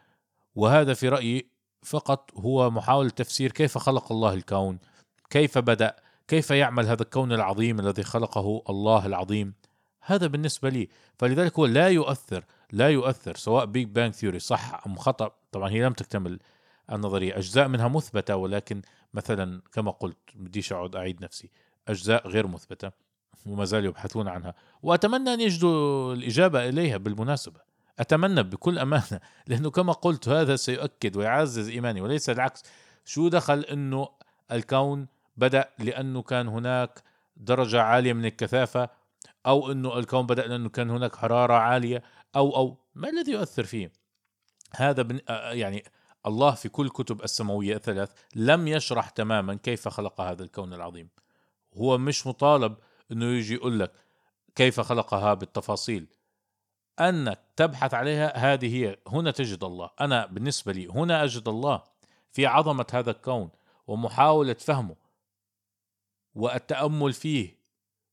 وهذا 0.56 0.94
في 0.94 1.10
رأيي 1.10 1.50
فقط 1.84 2.32
هو 2.38 2.70
محاولة 2.70 3.10
تفسير 3.10 3.52
كيف 3.52 3.78
خلق 3.78 4.12
الله 4.12 4.34
الكون 4.34 4.80
كيف 5.30 5.58
بدأ 5.58 5.96
كيف 6.28 6.52
يعمل 6.52 6.86
هذا 6.86 7.02
الكون 7.04 7.34
العظيم 7.34 7.80
الذي 7.80 8.04
خلقه 8.04 8.64
الله 8.70 9.06
العظيم. 9.06 9.54
هذا 10.02 10.28
بالنسبة 10.28 10.70
لي. 10.70 10.90
فلذلك 11.20 11.60
هو 11.60 11.66
لا 11.66 11.88
يؤثر 11.88 12.46
لا 12.72 12.90
يؤثر 12.90 13.36
سواء 13.36 13.66
Big 13.66 13.88
Bang 13.88 14.14
theory 14.14 14.40
صح 14.40 14.82
أم 14.88 14.96
خطأ. 14.96 15.32
طبعا 15.52 15.70
هي 15.70 15.86
لم 15.86 15.94
تكتمل 15.94 16.40
النظرية. 16.92 17.38
أجزاء 17.38 17.68
منها 17.68 17.88
مثبتة 17.88 18.36
ولكن 18.36 18.82
مثلا 19.14 19.62
كما 19.72 19.92
قلت 19.92 20.18
بديش 20.36 20.74
أقعد 20.74 20.96
أعيد 20.96 21.24
نفسي 21.24 21.50
أجزاء 21.88 22.28
غير 22.28 22.48
مثبتة 22.48 22.92
وما 23.46 23.66
زالوا 23.66 23.90
يبحثون 23.90 24.28
عنها. 24.28 24.54
وأتمنى 24.84 25.34
أن 25.34 25.42
يجدوا 25.42 26.14
الإجابة 26.14 26.70
إليها 26.70 26.98
بالمناسبة. 26.98 27.60
أتمنى 28.00 28.44
بكل 28.44 28.80
أمانة 28.80 29.20
لأنه 29.48 29.70
كما 29.72 29.94
قلت 29.94 30.30
هذا 30.30 30.56
سيؤكد 30.56 31.18
ويعزز 31.18 31.70
إيماني 31.70 32.02
وليس 32.02 32.30
العكس. 32.30 32.64
شو 33.06 33.28
دخل 33.28 33.60
أنه 33.60 34.10
الكون 34.52 35.08
بدأ 35.38 35.70
لأنه 35.80 36.22
كان 36.22 36.48
هناك 36.48 37.04
درجة 37.38 37.82
عالية 37.82 38.14
من 38.14 38.26
الكثافة 38.26 38.90
أو 39.46 39.72
إنه 39.72 40.00
الكون 40.00 40.26
بدا 40.26 40.48
لأنه 40.48 40.70
كان 40.70 40.90
هناك 40.90 41.16
حرارة 41.16 41.54
عالية 41.54 42.04
أو 42.36 42.56
أو 42.56 42.78
ما 42.96 43.10
الذي 43.10 43.32
يؤثر 43.32 43.64
فيه؟ 43.64 43.92
هذا 44.76 45.02
بن 45.02 45.20
آه، 45.30 45.52
يعني 45.52 45.84
الله 46.26 46.52
في 46.52 46.70
كل 46.70 46.90
كتب 46.90 47.24
السماوية 47.24 47.76
الثلاث 47.76 48.12
لم 48.36 48.68
يشرح 48.68 49.10
تماما 49.10 49.56
كيف 49.56 49.88
خلق 49.88 50.22
هذا 50.22 50.44
الكون 50.44 50.74
العظيم. 50.74 51.10
هو 51.74 51.98
مش 51.98 52.28
مطالب 52.28 52.76
إنه 53.12 53.26
يجي 53.26 53.54
يقول 53.54 53.80
لك 53.80 53.92
كيف 54.56 54.80
خلقها 54.80 55.34
بالتفاصيل. 55.34 56.08
انك 57.00 57.40
تبحث 57.56 57.94
عليها 57.94 58.38
هذه 58.38 58.76
هي 58.76 58.98
هنا 59.08 59.32
تجد 59.32 59.64
الله. 59.64 59.90
أنا 60.02 60.26
بالنسبة 60.26 60.72
لي 60.72 60.88
هنا 60.88 61.24
أجد 61.24 61.48
الله 61.48 61.84
في 62.32 62.46
عظمة 62.46 62.86
هذا 62.94 63.12
الكون 63.12 63.50
ومحاولة 63.88 64.54
فهمه 64.54 64.96
والتأمل 66.36 67.14
فيه 67.14 67.59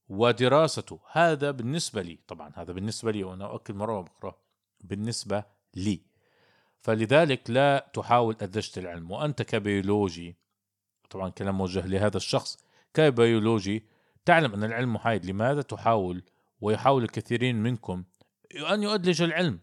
ودراسته. 0.09 1.01
هذا 1.13 1.51
بالنسبة 1.51 2.03
لي 2.03 2.19
طبعا 2.29 2.53
هذا 2.57 2.73
بالنسبة 2.73 3.13
لي 3.13 3.25
وأنا 3.25 3.47
أؤكد 3.47 3.75
مرة 3.75 4.05
أخرى 4.19 4.35
بالنسبة 4.81 5.45
لي. 5.75 6.01
فلذلك 6.79 7.51
لا 7.51 7.91
تحاول 7.93 8.37
أدشت 8.41 8.79
العلم. 8.79 9.11
وأنت 9.11 9.43
كبيولوجي 9.43 10.37
طبعا 11.11 11.29
كلام 11.29 11.59
موجه 11.59 11.87
لهذا 11.87 12.17
الشخص 12.17 12.59
كبيولوجي 12.95 13.87
تعلم 14.25 14.55
أن 14.55 14.65
العلم 14.65 14.95
محايد. 14.95 15.27
لماذا 15.27 15.63
تحاول 15.63 16.23
ويحاول 16.61 17.03
الكثيرين 17.05 17.63
منكم 17.63 18.05
أن 18.71 18.83
يؤدلج 18.83 19.23
العلم 19.23 19.61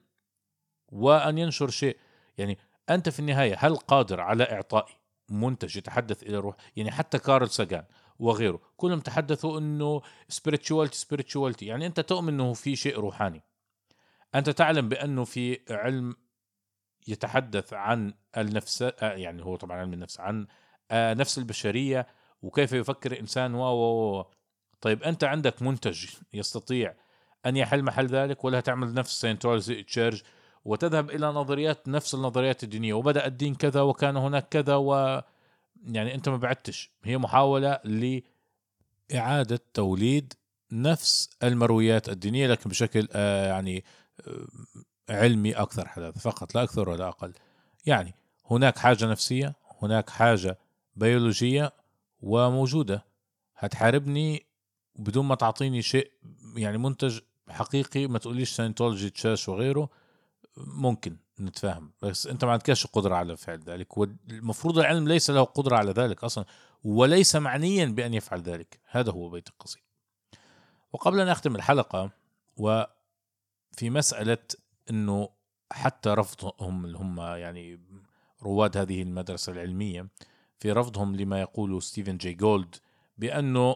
وأن 0.91 1.37
ينشر 1.37 1.69
شيء؟ 1.69 1.97
يعني 2.37 2.57
أنت 2.89 3.09
في 3.09 3.19
النهاية 3.19 3.55
هل 3.59 3.75
قادر 3.75 4.21
على 4.21 4.43
إعطاء 4.43 4.89
منتج 5.29 5.77
يتحدث 5.77 6.23
إلى 6.23 6.37
الروح 6.37 6.55
يعني 6.75 6.91
حتى 6.91 7.19
كارل 7.19 7.49
ساجان 7.49 7.83
وغيره. 8.19 8.59
كلهم 8.77 8.99
تحدثوا 8.99 9.59
أنه 9.59 10.01
spirituality 10.33 11.03
spirituality. 11.05 11.63
يعني 11.63 11.85
أنت 11.85 11.99
تؤمن 11.99 12.33
أنه 12.33 12.53
في 12.53 12.75
شيء 12.75 12.99
روحاني. 12.99 13.43
أنت 14.35 14.49
تعلم 14.49 14.89
بأنه 14.89 15.23
في 15.23 15.59
علم 15.69 16.15
يتحدث 17.07 17.73
عن 17.73 18.13
النفس 18.37 18.81
يعني 19.01 19.45
هو 19.45 19.55
طبعا 19.55 19.77
علم 19.77 19.93
النفس 19.93 20.19
عن 20.19 20.47
آه، 20.91 21.13
نفس 21.13 21.37
البشرية 21.37 22.07
وكيف 22.41 22.73
يفكر 22.73 23.11
الإنسان 23.11 23.55
و 23.55 24.25
طيب 24.81 25.03
أنت 25.03 25.23
عندك 25.23 25.61
منتج 25.61 26.05
يستطيع 26.33 26.95
أن 27.45 27.57
يحل 27.57 27.83
محل 27.83 28.05
ذلك؟ 28.05 28.45
ولا 28.45 28.59
تعمل 28.59 28.93
نفس 28.93 29.21
Scientology 29.21 29.83
Church 29.83 30.23
وتذهب 30.65 31.09
إلى 31.09 31.27
نظريات 31.27 31.87
نفس 31.87 32.15
النظريات 32.15 32.63
الدينية 32.63 32.93
وبدأ 32.93 33.25
الدين 33.25 33.55
كذا 33.55 33.81
وكان 33.81 34.17
هناك 34.17 34.49
كذا 34.49 34.75
و 34.75 35.21
يعني 35.87 36.15
أنت 36.15 36.29
ما 36.29 36.37
بعدتش. 36.37 36.91
هي 37.03 37.17
محاولة 37.17 37.79
لإعادة 39.11 39.59
توليد 39.73 40.33
نفس 40.71 41.29
المرويات 41.43 42.09
الدينية 42.09 42.47
لكن 42.47 42.69
بشكل 42.69 43.07
آه 43.11 43.47
يعني 43.47 43.83
آه 44.27 44.47
علمي 45.09 45.53
أكثر 45.53 45.87
حداثة 45.87 46.19
فقط 46.19 46.55
لا 46.55 46.63
أكثر 46.63 46.89
ولا 46.89 47.07
أقل. 47.07 47.33
يعني 47.85 48.15
هناك 48.51 48.77
حاجة 48.77 49.05
نفسية 49.05 49.55
هناك 49.81 50.09
حاجة 50.09 50.57
بيولوجية 50.95 51.73
وموجودة. 52.21 53.05
هتحاربني 53.57 54.45
بدون 54.95 55.25
ما 55.25 55.35
تعطيني 55.35 55.81
شيء 55.81 56.11
يعني 56.55 56.77
منتج 56.77 57.19
حقيقي 57.49 58.07
ما 58.07 58.19
تقوليش 58.19 58.49
ساينتولوجي 58.51 59.09
تشاش 59.09 59.49
وغيره. 59.49 59.89
ممكن 60.57 61.17
نتفاهم 61.39 61.91
بس 62.01 62.27
أنت 62.27 62.45
ما 62.45 62.51
عندكش 62.51 62.87
قدرة 62.87 63.15
على 63.15 63.37
فعل 63.37 63.59
ذلك 63.59 63.97
والمفروض 63.97 64.79
العلم 64.79 65.07
ليس 65.07 65.29
له 65.29 65.43
قدرة 65.43 65.77
على 65.77 65.91
ذلك 65.91 66.23
أصلا 66.23 66.45
وليس 66.83 67.35
معنيا 67.35 67.85
بأن 67.85 68.13
يفعل 68.13 68.41
ذلك 68.41 68.79
هذا 68.89 69.11
هو 69.11 69.29
بيت 69.29 69.47
القصيد. 69.47 69.83
وقبل 70.93 71.19
أن 71.19 71.27
أختم 71.27 71.55
الحلقة 71.55 72.11
وفي 72.57 73.89
مسألة 73.89 74.37
إنه 74.89 75.29
حتى 75.71 76.09
رفضهم 76.09 76.85
اللي 76.85 76.97
هم 76.97 77.21
يعني 77.21 77.79
رواد 78.43 78.77
هذه 78.77 79.01
المدرسة 79.01 79.51
العلمية 79.51 80.07
في 80.59 80.71
رفضهم 80.71 81.15
لما 81.15 81.41
يقوله 81.41 81.79
ستيفن 81.79 82.17
جي 82.17 82.33
جولد 82.33 82.75
بأنه 83.17 83.75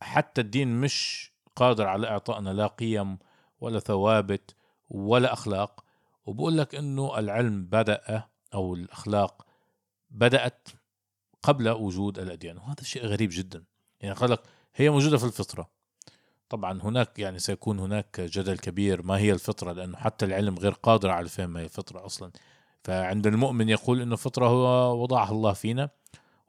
حتى 0.00 0.40
الدين 0.40 0.80
مش 0.80 1.30
قادر 1.56 1.86
على 1.86 2.08
إعطائنا 2.08 2.50
لا 2.50 2.66
قيم 2.66 3.18
ولا 3.60 3.78
ثوابت 3.80 4.54
ولا 4.90 5.32
أخلاق 5.32 5.84
وبقول 6.28 6.58
لك 6.58 6.74
إنه 6.74 7.18
العلم 7.18 7.64
بدأ 7.64 8.24
أو 8.54 8.74
الأخلاق 8.74 9.46
بدأت 10.10 10.68
قبل 11.42 11.68
وجود 11.68 12.18
الأديان 12.18 12.56
وهذا 12.56 12.82
شيء 12.82 13.06
غريب 13.06 13.30
جدا. 13.32 13.64
يعني 14.00 14.14
قال 14.14 14.30
لك 14.30 14.40
هي 14.74 14.90
موجودة 14.90 15.18
في 15.18 15.24
الفطرة. 15.24 15.70
طبعا 16.48 16.82
هناك 16.82 17.18
يعني 17.18 17.38
سيكون 17.38 17.78
هناك 17.78 18.20
جدل 18.20 18.58
كبير 18.58 19.02
ما 19.02 19.18
هي 19.18 19.32
الفطرة 19.32 19.72
لأنه 19.72 19.96
حتى 19.96 20.24
العلم 20.24 20.58
غير 20.58 20.72
قادر 20.72 21.10
على 21.10 21.28
فهم 21.28 21.50
ما 21.50 21.60
هي 21.60 21.64
الفطرة 21.64 22.06
أصلا. 22.06 22.30
فعند 22.84 23.26
المؤمن 23.26 23.68
يقول 23.68 24.00
أنه 24.00 24.12
الفطرة 24.12 24.46
هو 24.46 25.02
وضعها 25.02 25.30
الله 25.30 25.52
فينا. 25.52 25.90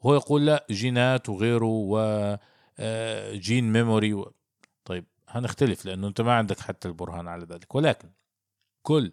وهو 0.02 0.16
يقول 0.16 0.46
لا 0.46 0.66
جينات 0.72 1.30
وغيره 1.30 1.66
وجين 2.80 3.72
ميموري 3.72 4.14
و... 4.14 4.34
طيب 4.86 5.06
هنختلف 5.28 5.86
لأنه 5.86 6.08
أنت 6.08 6.22
ما 6.22 6.34
عندك 6.34 6.60
حتى 6.60 6.88
البرهان 6.88 7.28
على 7.28 7.46
ذلك. 7.46 7.76
ولكن 7.76 8.10
كل 8.82 9.12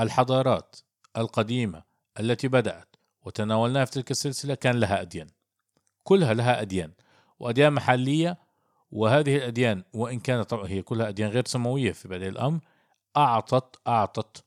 الحضارات 0.00 0.76
القديمة 1.16 1.82
التي 2.20 2.48
بدأت 2.48 2.96
وتناولناها 3.22 3.84
في 3.84 3.90
تلك 3.90 4.10
السلسلة 4.10 4.54
كان 4.54 4.80
لها 4.80 5.00
أديان. 5.00 5.26
كلها 6.04 6.34
لها 6.34 6.60
أديان 6.60 6.92
وأديان 7.38 7.72
محلية 7.72 8.38
وهذه 8.90 9.36
الأديان 9.36 9.84
وإن 9.94 10.20
كانت 10.20 10.50
طبعا 10.50 10.68
هي 10.68 10.82
كلها 10.82 11.08
أديان 11.08 11.30
غير 11.30 11.46
سماوية 11.46 11.92
في 11.92 12.08
بدء 12.08 12.28
الأمر 12.28 12.60
أعطت 13.16 13.76
أعطت 13.86 14.44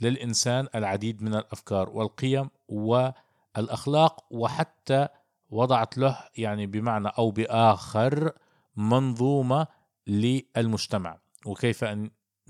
للإنسان 0.00 0.68
العديد 0.74 1.22
من 1.22 1.34
الأفكار 1.34 1.90
والقيم 1.90 2.50
والأخلاق 2.68 4.24
وحتى 4.30 5.08
وضعت 5.50 5.98
له 5.98 6.18
يعني 6.36 6.66
بمعنى 6.66 7.08
أو 7.08 7.30
بآخر 7.30 8.32
منظومة 8.76 9.66
للمجتمع. 10.06 11.18
وكيف 11.46 11.84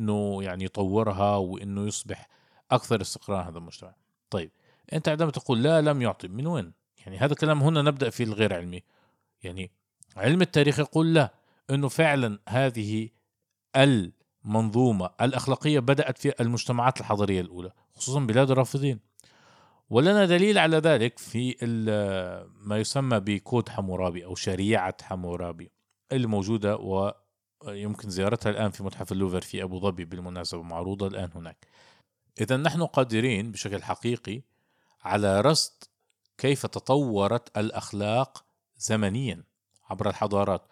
أنه 0.00 0.42
يعني 0.42 0.64
يطورها 0.64 1.36
وأنه 1.36 1.86
يصبح 1.86 2.28
أكثر 2.70 3.00
استقرار 3.00 3.48
هذا 3.48 3.58
المجتمع. 3.58 3.94
طيب 4.30 4.50
أنت 4.92 5.08
عندما 5.08 5.30
تقول 5.30 5.62
لا 5.62 5.80
لم 5.80 6.02
يعطي 6.02 6.28
من 6.28 6.46
وين؟ 6.46 6.72
يعني 6.98 7.18
هذا 7.18 7.32
الكلام 7.32 7.62
هنا 7.62 7.82
نبدأ 7.82 8.10
في 8.10 8.22
الغير 8.22 8.54
علمي. 8.54 8.82
يعني 9.42 9.70
علم 10.16 10.42
التاريخ 10.42 10.78
يقول 10.78 11.14
لا 11.14 11.34
إنه 11.70 11.88
فعلا 11.88 12.38
هذه 12.48 13.08
المنظومة 13.76 15.10
الأخلاقية 15.20 15.78
بدأت 15.78 16.18
في 16.18 16.32
المجتمعات 16.40 17.00
الحضاريه 17.00 17.40
الأولى 17.40 17.72
خصوصا 17.94 18.20
بلاد 18.20 18.50
الرافضين. 18.50 19.00
ولنا 19.90 20.26
دليل 20.26 20.58
على 20.58 20.76
ذلك 20.76 21.18
في 21.18 21.56
ما 22.60 22.78
يسمى 22.78 23.20
بكود 23.20 23.68
حمورابي 23.68 24.24
أو 24.24 24.34
شريعة 24.34 24.96
حمورابي 25.02 25.70
اللي 26.12 26.26
ويمكن 27.64 28.10
زيارتها 28.10 28.50
الآن 28.50 28.70
في 28.70 28.82
متحف 28.82 29.12
اللوفر 29.12 29.40
في 29.40 29.62
أبو 29.62 29.80
ظبي 29.80 30.04
بالمناسبة 30.04 30.62
معروضة 30.62 31.06
الآن 31.06 31.30
هناك. 31.34 31.66
اذا 32.40 32.56
نحن 32.56 32.82
قادرين 32.82 33.52
بشكل 33.52 33.82
حقيقي 33.82 34.42
على 35.04 35.40
رصد 35.40 35.84
كيف 36.38 36.66
تطورت 36.66 37.58
الأخلاق 37.58 38.44
زمنيا 38.78 39.42
عبر 39.90 40.08
الحضارات 40.08 40.62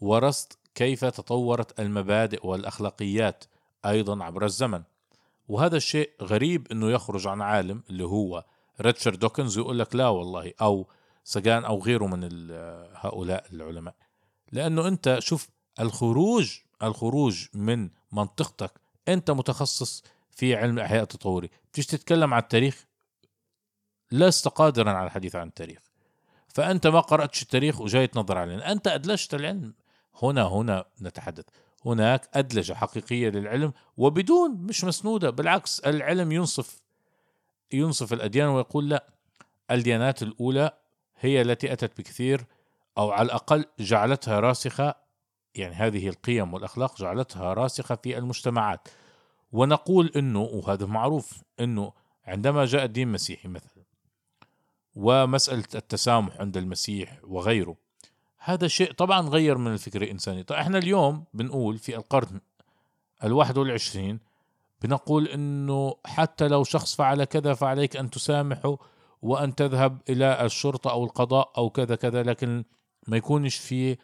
ورصد 0.00 0.52
كيف 0.74 1.04
تطورت 1.04 1.80
المبادئ 1.80 2.46
والأخلاقيات 2.46 3.44
أيضا 3.86 4.24
عبر 4.24 4.44
الزمن 4.44 4.82
وهذا 5.48 5.76
الشيء 5.76 6.10
غريب 6.22 6.72
إنه 6.72 6.90
يخرج 6.90 7.26
عن 7.26 7.42
عالم 7.42 7.82
اللي 7.90 8.04
هو 8.04 8.44
ريتشارد 8.80 9.18
دوكنز 9.18 9.58
يقول 9.58 9.78
لك 9.78 9.94
لا 9.94 10.08
والله 10.08 10.52
أو 10.60 10.88
سجان 11.24 11.64
أو 11.64 11.82
غيره 11.82 12.06
من 12.06 12.28
هؤلاء 12.94 13.46
العلماء 13.52 13.94
لأنه 14.52 14.88
أنت 14.88 15.16
شوف 15.20 15.48
الخروج 15.80 16.58
الخروج 16.82 17.46
من 17.54 17.90
منطقتك. 18.12 18.72
أنت 19.08 19.30
متخصص 19.30 20.04
في 20.30 20.56
علم 20.56 20.78
الاحياء 20.78 21.02
التطوري. 21.02 21.50
تيجي 21.72 21.88
تتكلم 21.88 22.34
عن 22.34 22.42
التاريخ؟ 22.42 22.86
لست 24.12 24.48
قادرا 24.48 24.90
على 24.90 25.06
الحديث 25.06 25.36
عن 25.36 25.48
التاريخ. 25.48 25.78
فأنت 26.48 26.86
ما 26.86 27.00
قرأتش 27.00 27.42
التاريخ 27.42 27.80
وجاي 27.80 28.06
تنظر 28.06 28.38
علينا 28.38 28.72
أنت 28.72 28.86
أدلجت 28.86 29.34
العلم. 29.34 29.74
هنا 30.22 30.42
هنا 30.42 30.84
نتحدث. 31.02 31.44
هناك 31.86 32.28
أدلجة 32.34 32.72
حقيقية 32.72 33.28
للعلم 33.28 33.72
وبدون 33.96 34.50
مش 34.50 34.84
مسنودة. 34.84 35.30
بالعكس 35.30 35.80
العلم 35.80 36.32
ينصف 36.32 36.82
ينصف 37.72 38.12
الأديان 38.12 38.48
ويقول 38.48 38.88
لا 38.88 39.06
الديانات 39.70 40.22
الأولى 40.22 40.70
هي 41.20 41.42
التي 41.42 41.72
أتت 41.72 41.98
بكثير 41.98 42.44
أو 42.98 43.10
على 43.10 43.26
الأقل 43.26 43.64
جعلتها 43.78 44.40
راسخة 44.40 45.01
يعني 45.54 45.74
هذه 45.74 46.08
القيم 46.08 46.54
والأخلاق 46.54 46.98
جعلتها 46.98 47.54
راسخة 47.54 47.98
في 48.02 48.18
المجتمعات. 48.18 48.88
ونقول 49.52 50.12
أنه 50.16 50.40
وهذا 50.40 50.86
معروف 50.86 51.42
أنه 51.60 51.92
عندما 52.26 52.64
جاء 52.64 52.84
الدين 52.84 53.08
المسيحي 53.08 53.48
مثلا 53.48 53.82
ومسألة 54.94 55.64
التسامح 55.74 56.40
عند 56.40 56.56
المسيح 56.56 57.18
وغيره 57.22 57.76
هذا 58.38 58.68
شيء 58.68 58.92
طبعا 58.92 59.28
غير 59.28 59.58
من 59.58 59.72
الفكر 59.72 60.02
الإنساني. 60.02 60.42
طيب 60.42 60.58
إحنا 60.58 60.78
اليوم 60.78 61.24
بنقول 61.34 61.78
في 61.78 61.96
القرن 61.96 62.40
الواحد 63.24 63.58
والعشرين 63.58 64.20
بنقول 64.82 65.28
إنه 65.28 65.94
حتى 66.04 66.48
لو 66.48 66.64
شخص 66.64 66.94
فعل 66.94 67.24
كذا 67.24 67.54
فعليك 67.54 67.96
أن 67.96 68.10
تسامحه 68.10 68.78
وأن 69.22 69.54
تذهب 69.54 70.00
إلى 70.08 70.44
الشرطة 70.44 70.90
أو 70.90 71.04
القضاء 71.04 71.52
أو 71.58 71.70
كذا 71.70 71.96
كذا 71.96 72.22
لكن 72.22 72.64
ما 73.08 73.16
يكونش 73.16 73.56
في 73.56 73.96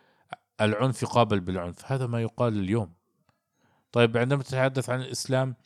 العنف 0.60 1.02
يقابل 1.02 1.40
بالعنف 1.40 1.92
هذا 1.92 2.06
ما 2.06 2.22
يقال 2.22 2.58
اليوم. 2.58 2.92
طيب 3.92 4.16
عندما 4.16 4.42
تتحدث 4.42 4.90
عن 4.90 5.00
الإسلام 5.00 5.56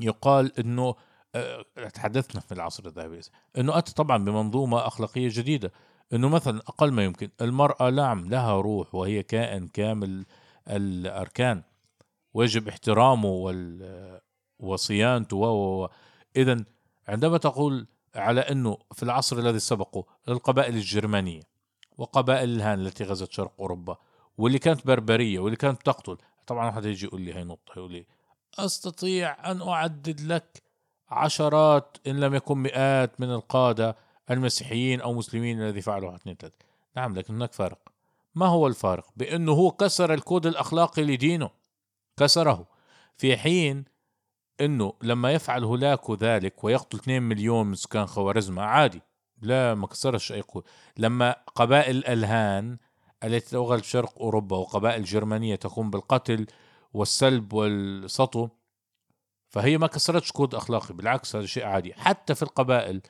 يقال 0.00 0.58
إنه 0.58 0.94
آه، 1.34 1.64
تحدثنا 1.94 2.40
في 2.40 2.52
العصر 2.52 2.86
الذهبي 2.86 3.20
إنه 3.58 3.78
اتى 3.78 3.94
طبعا 3.94 4.24
بمنظومة 4.24 4.86
أخلاقية 4.86 5.28
جديدة 5.32 5.72
إنه 6.12 6.28
مثلا 6.28 6.58
أقل 6.58 6.92
ما 6.92 7.04
يمكن 7.04 7.28
المرأة 7.40 7.90
نعم 7.90 8.28
لها 8.28 8.60
روح 8.60 8.94
وهي 8.94 9.22
كائن 9.22 9.68
كامل 9.68 10.26
الأركان 10.68 11.62
ويجب 12.34 12.68
احترامه 12.68 13.28
وال 13.28 14.20
وصيانته 14.58 15.36
و 15.36 15.88
اذا 16.36 16.64
عندما 17.08 17.38
تقول 17.38 17.86
على 18.14 18.40
إنه 18.40 18.78
في 18.92 19.02
العصر 19.02 19.38
الذي 19.38 19.58
سبقه 19.58 20.04
القبائل 20.28 20.74
الجرمانية 20.74 21.42
وقبائل 21.98 22.48
الهان 22.48 22.80
التي 22.80 23.04
غزت 23.04 23.32
شرق 23.32 23.52
أوروبا 23.60 23.96
واللي 24.38 24.58
كانت 24.58 24.86
بربرية 24.86 25.38
واللي 25.38 25.56
كانت 25.56 25.86
تقتل. 25.86 26.16
طبعا 26.46 26.66
واحد 26.66 26.84
يجي 26.84 27.06
يقول 27.06 27.20
لي 27.20 27.34
هي 27.34 27.44
نقطة 27.44 27.72
يقول 27.76 27.92
لي 27.92 28.06
أستطيع 28.58 29.50
أن 29.50 29.62
أعدد 29.62 30.20
لك 30.20 30.62
عشرات 31.10 31.96
إن 32.06 32.20
لم 32.20 32.34
يكن 32.34 32.58
مئات 32.58 33.20
من 33.20 33.30
القادة 33.30 33.96
المسيحيين 34.30 35.00
أو 35.00 35.14
مسلمين 35.14 35.62
الذي 35.62 35.80
فعلوا 35.80 36.08
واحد 36.08 36.20
اثنين 36.20 36.36
ثلاثة. 36.36 36.56
نعم 36.96 37.14
لكن 37.14 37.34
هناك 37.34 37.52
فارق. 37.52 37.78
ما 38.34 38.46
هو 38.46 38.66
الفارق؟ 38.66 39.06
بأنه 39.16 39.52
هو 39.52 39.70
كسر 39.70 40.14
الكود 40.14 40.46
الأخلاقي 40.46 41.02
لدينه. 41.02 41.50
كسره. 42.16 42.66
في 43.16 43.36
حين 43.36 43.84
إنه 44.60 44.92
لما 45.02 45.32
يفعل 45.32 45.64
هولاكو 45.64 46.14
ذلك 46.14 46.64
ويقتل 46.64 46.98
2 46.98 47.22
مليون 47.22 47.66
من 47.66 47.74
سكان 47.74 48.06
خوارزمة 48.06 48.62
عادي. 48.62 49.02
لا 49.44 49.74
ما 49.74 49.86
كسرش 49.86 50.32
أي 50.32 50.40
قوة. 50.40 50.64
لما 50.96 51.36
قبائل 51.54 51.96
الالهان 51.96 52.78
التي 53.24 53.50
تغل 53.50 53.84
شرق 53.84 54.18
أوروبا 54.18 54.56
وقبائل 54.56 55.04
جرمانية 55.04 55.54
تقوم 55.54 55.90
بالقتل 55.90 56.46
والسلب 56.94 57.52
والسطو 57.52 58.48
فهي 59.48 59.78
ما 59.78 59.86
كسرتش 59.86 60.32
كود 60.32 60.54
أخلاقي 60.54 60.94
بالعكس 60.94 61.36
هذا 61.36 61.46
شيء 61.46 61.64
عادي. 61.64 61.94
حتى 61.94 62.34
في 62.34 62.42
القبائل 62.42 63.00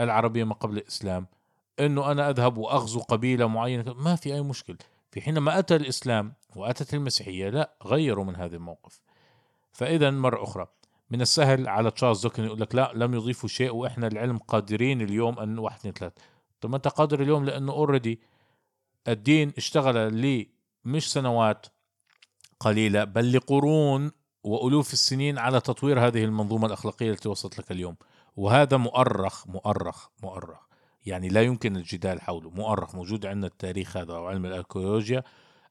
العربية 0.00 0.44
ما 0.44 0.54
قبل 0.54 0.76
الإسلام 0.76 1.26
إنه 1.80 2.12
أنا 2.12 2.30
أذهب 2.30 2.58
وأغزو 2.58 3.00
قبيلة 3.00 3.46
معينة 3.46 3.94
ما 3.94 4.16
في 4.16 4.34
أي 4.34 4.42
مشكلة 4.42 4.78
في 5.10 5.20
حينما 5.20 5.58
أتى 5.58 5.76
الإسلام 5.76 6.34
وأتت 6.56 6.94
المسيحية 6.94 7.48
لا 7.48 7.74
غيروا 7.86 8.24
من 8.24 8.36
هذا 8.36 8.56
الموقف. 8.56 9.00
فاذا 9.72 10.10
مرة 10.10 10.42
أخرى 10.42 10.66
من 11.10 11.20
السهل 11.20 11.68
على 11.68 11.90
تشارلز 11.90 12.22
دوكنز 12.22 12.44
يقول 12.44 12.60
لك 12.60 12.74
لا 12.74 12.92
لم 12.94 13.14
يضيفوا 13.14 13.48
شيء 13.48 13.74
وإحنا 13.74 14.06
العلم 14.06 14.38
قادرين 14.38 15.02
اليوم 15.02 15.38
أن 15.38 15.58
واحد 15.58 15.78
اثنين 15.78 15.94
ثلاثة. 15.94 16.22
طب 16.60 16.70
ما 16.70 16.76
أنت 16.76 16.88
قادر 16.88 17.22
اليوم 17.22 17.44
لأنه 17.44 17.72
already 17.72 18.20
الدين 19.08 19.52
اشتغل 19.56 20.14
لي 20.14 20.48
مش 20.84 21.12
سنوات 21.12 21.66
قليلة 22.60 23.04
بل 23.04 23.32
لقرون 23.32 24.10
وألوف 24.44 24.92
السنين 24.92 25.38
على 25.38 25.60
تطوير 25.60 26.06
هذه 26.06 26.24
المنظومة 26.24 26.66
الأخلاقية 26.66 27.10
التي 27.10 27.28
وصلت 27.28 27.58
لك 27.58 27.70
اليوم. 27.70 27.96
وهذا 28.36 28.76
مؤرخ 28.76 29.46
مؤرخ 29.46 30.08
مؤرخ. 30.22 30.58
يعني 31.06 31.28
لا 31.28 31.42
يمكن 31.42 31.76
الجدال 31.76 32.20
حوله. 32.20 32.50
مؤرخ 32.50 32.94
موجود 32.94 33.26
عندنا 33.26 33.46
التاريخ 33.46 33.96
هذا 33.96 34.14
وعلم 34.14 34.46
الأركيولوجيا 34.46 35.22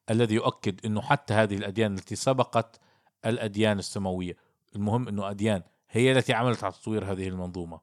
الذي 0.09 0.35
يؤكد 0.35 0.85
أنه 0.85 1.01
حتى 1.01 1.33
هذه 1.33 1.55
الأديان 1.55 1.93
التي 1.93 2.15
سبقت 2.15 2.79
الأديان 3.25 3.79
السماوية. 3.79 4.46
المهم 4.75 5.07
إنه 5.07 5.29
أديان 5.29 5.63
هي 5.89 6.11
التي 6.11 6.33
عملت 6.33 6.63
على 6.63 6.73
تطوير 6.73 7.11
هذه 7.11 7.27
المنظومة. 7.27 7.79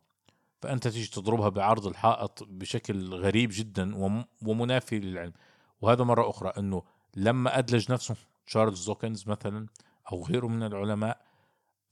فأنت 0.63 0.89
تيجي 0.89 1.11
تضربها 1.11 1.49
بعرض 1.49 1.87
الحائط 1.87 2.43
بشكل 2.43 3.15
غريب 3.15 3.51
جدا 3.53 3.97
ومنافي 4.43 4.99
للعلم. 4.99 5.33
وهذا 5.81 6.05
مرة 6.05 6.31
أخرى 6.31 6.53
إنه 6.59 6.83
لما 7.17 7.59
أدلج 7.59 7.93
نفسه 7.93 8.17
تشارلز 8.47 8.87
دوكنز 8.87 9.29
مثلا 9.29 9.67
أو 10.13 10.25
غيره 10.25 10.47
من 10.47 10.63
العلماء 10.63 11.21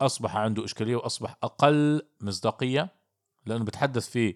أصبح 0.01 0.36
عنده 0.36 0.64
إشكالية 0.64 0.97
وأصبح 0.97 1.36
أقل 1.43 2.03
مصداقية 2.20 2.88
لأنه 3.47 3.64
بتحدث 3.64 4.11
في 4.11 4.34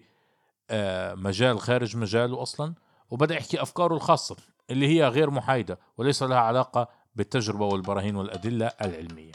آه، 0.69 1.13
مجال 1.13 1.59
خارج 1.59 1.97
مجاله 1.97 2.41
أصلا 2.41 2.73
وبدأ 3.09 3.35
يحكي 3.35 3.61
أفكاره 3.61 3.95
الخاصة 3.95 4.35
اللي 4.69 4.87
هي 4.87 5.07
غير 5.07 5.29
محايدة 5.29 5.79
وليس 5.97 6.23
لها 6.23 6.39
علاقة 6.39 6.87
بالتجربة 7.15 7.65
والبراهين 7.65 8.15
والأدلة 8.15 8.67
العلمية. 8.81 9.31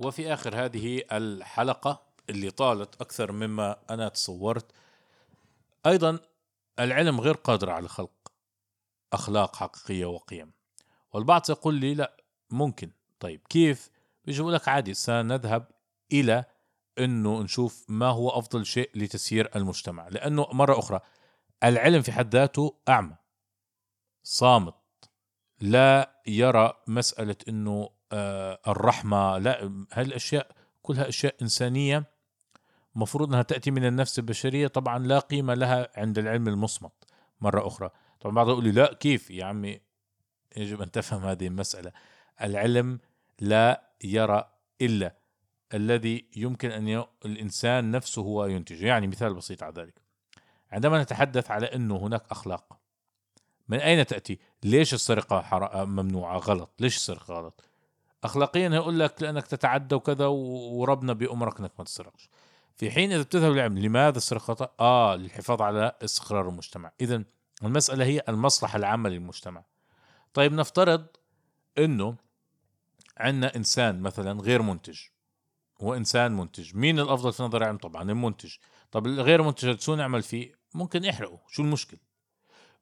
وفي 0.00 0.32
آخر 0.32 0.64
هذه 0.64 1.02
الحلقة 1.12 2.02
اللي 2.30 2.50
طالت 2.50 3.00
أكثر 3.00 3.32
مما 3.32 3.76
أنا 3.90 4.08
تصورت 4.08 4.66
أيضا 5.86 6.18
العلم 6.78 7.20
غير 7.20 7.34
قادر 7.34 7.70
على 7.70 7.88
خلق 7.88 8.32
أخلاق 9.12 9.56
حقيقية 9.56 10.06
وقيم. 10.06 10.52
والبعض 11.12 11.44
سيقول 11.44 11.74
لي 11.74 11.94
لا 11.94 12.16
ممكن. 12.50 12.90
طيب 13.20 13.40
كيف؟ 13.48 13.90
بيجي 14.24 14.42
لك 14.42 14.68
عادي 14.68 14.94
سنذهب 14.94 15.70
إلى 16.12 16.44
أنه 16.98 17.42
نشوف 17.42 17.84
ما 17.88 18.06
هو 18.06 18.28
أفضل 18.28 18.66
شيء 18.66 18.90
لتسيير 18.94 19.50
المجتمع. 19.56 20.08
لأنه 20.08 20.46
مرة 20.52 20.78
أخرى 20.78 21.00
العلم 21.64 22.02
في 22.02 22.12
حد 22.12 22.34
ذاته 22.34 22.76
أعمى 22.88 23.16
صامت 24.22 24.74
لا 25.60 26.20
يرى 26.26 26.72
مسألة 26.86 27.36
أنه 27.48 27.90
آه، 28.12 28.60
الرحمة 28.68 29.38
لا 29.38 29.84
هالأشياء 29.92 30.50
كلها 30.82 31.08
أشياء 31.08 31.34
إنسانية 31.42 32.04
مفروض 32.94 33.28
أنها 33.28 33.42
تأتي 33.42 33.70
من 33.70 33.84
النفس 33.84 34.18
البشرية 34.18 34.66
طبعا 34.66 34.98
لا 34.98 35.18
قيمة 35.18 35.54
لها 35.54 35.88
عند 35.96 36.18
العلم 36.18 36.48
المصمت 36.48 36.92
مرة 37.40 37.66
أخرى 37.66 37.90
طبعا 38.20 38.34
بعض 38.34 38.48
يقول 38.48 38.64
لي 38.64 38.72
لا 38.72 38.94
كيف 38.94 39.30
يا 39.30 39.44
عمي 39.44 39.80
يجب 40.56 40.82
أن 40.82 40.90
تفهم 40.90 41.24
هذه 41.24 41.46
المسألة 41.46 41.92
العلم 42.42 42.98
لا 43.40 43.90
يرى 44.04 44.50
إلا 44.80 45.16
الذي 45.74 46.28
يمكن 46.36 46.70
أن 46.70 46.88
ي... 46.88 47.04
الإنسان 47.24 47.90
نفسه 47.90 48.22
هو 48.22 48.46
ينتجه 48.46 48.86
يعني 48.86 49.06
مثال 49.06 49.34
بسيط 49.34 49.62
على 49.62 49.74
ذلك 49.76 50.02
عندما 50.72 51.02
نتحدث 51.02 51.50
على 51.50 51.66
أنه 51.66 51.96
هناك 51.96 52.22
أخلاق 52.30 52.78
من 53.68 53.78
أين 53.78 54.06
تأتي؟ 54.06 54.38
ليش 54.62 54.94
السرقة 54.94 55.42
حر... 55.42 55.86
ممنوعة 55.86 56.38
غلط؟ 56.38 56.70
ليش 56.80 56.96
السرقة 56.96 57.34
غلط؟ 57.34 57.64
اخلاقيا 58.24 58.68
هيقول 58.68 59.00
لك 59.00 59.22
لأنك 59.22 59.46
تتعدى 59.46 59.94
وكذا 59.94 60.26
وربنا 60.26 61.12
بامرك 61.12 61.60
إنك 61.60 61.72
ما 61.78 61.84
تسرقش. 61.84 62.28
في 62.76 62.90
حين 62.90 63.12
إذا 63.12 63.22
بتذهب 63.22 63.52
للعلم 63.52 63.78
لماذا 63.78 64.16
السرقة؟ 64.16 64.70
آه 64.80 65.16
للحفاظ 65.16 65.62
على 65.62 65.92
استقرار 66.04 66.48
المجتمع. 66.48 66.92
اذا 67.00 67.24
المسألة 67.62 68.04
هي 68.04 68.22
المصلحة 68.28 68.76
العامة 68.76 69.08
للمجتمع. 69.08 69.64
طيب 70.34 70.52
نفترض 70.52 71.06
إنه 71.78 72.16
عندنا 73.18 73.56
إنسان 73.56 74.00
مثلا 74.00 74.40
غير 74.40 74.62
منتج 74.62 75.00
وإنسان 75.80 76.36
منتج. 76.36 76.76
مين 76.76 77.00
الأفضل 77.00 77.32
في 77.32 77.42
نظر 77.42 77.62
العلم؟ 77.62 77.76
طبعا 77.76 78.02
المنتج. 78.02 78.54
طب 78.90 79.06
الغير 79.06 79.42
منتج 79.42 79.80
شو 79.80 79.94
نعمل 79.94 80.22
فيه؟ 80.22 80.52
ممكن 80.74 81.04
يحرقه. 81.04 81.40
شو 81.48 81.62
المشكلة؟ 81.62 82.00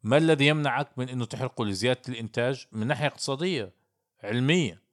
ما 0.03 0.17
الذي 0.17 0.47
يمنعك 0.47 0.99
من 0.99 1.09
إنه 1.09 1.25
تحرقه 1.25 1.65
لزيادة 1.65 2.03
الإنتاج 2.09 2.67
من 2.73 2.87
ناحية 2.87 3.07
اقتصادية 3.07 3.73
علمية؟ 4.23 4.84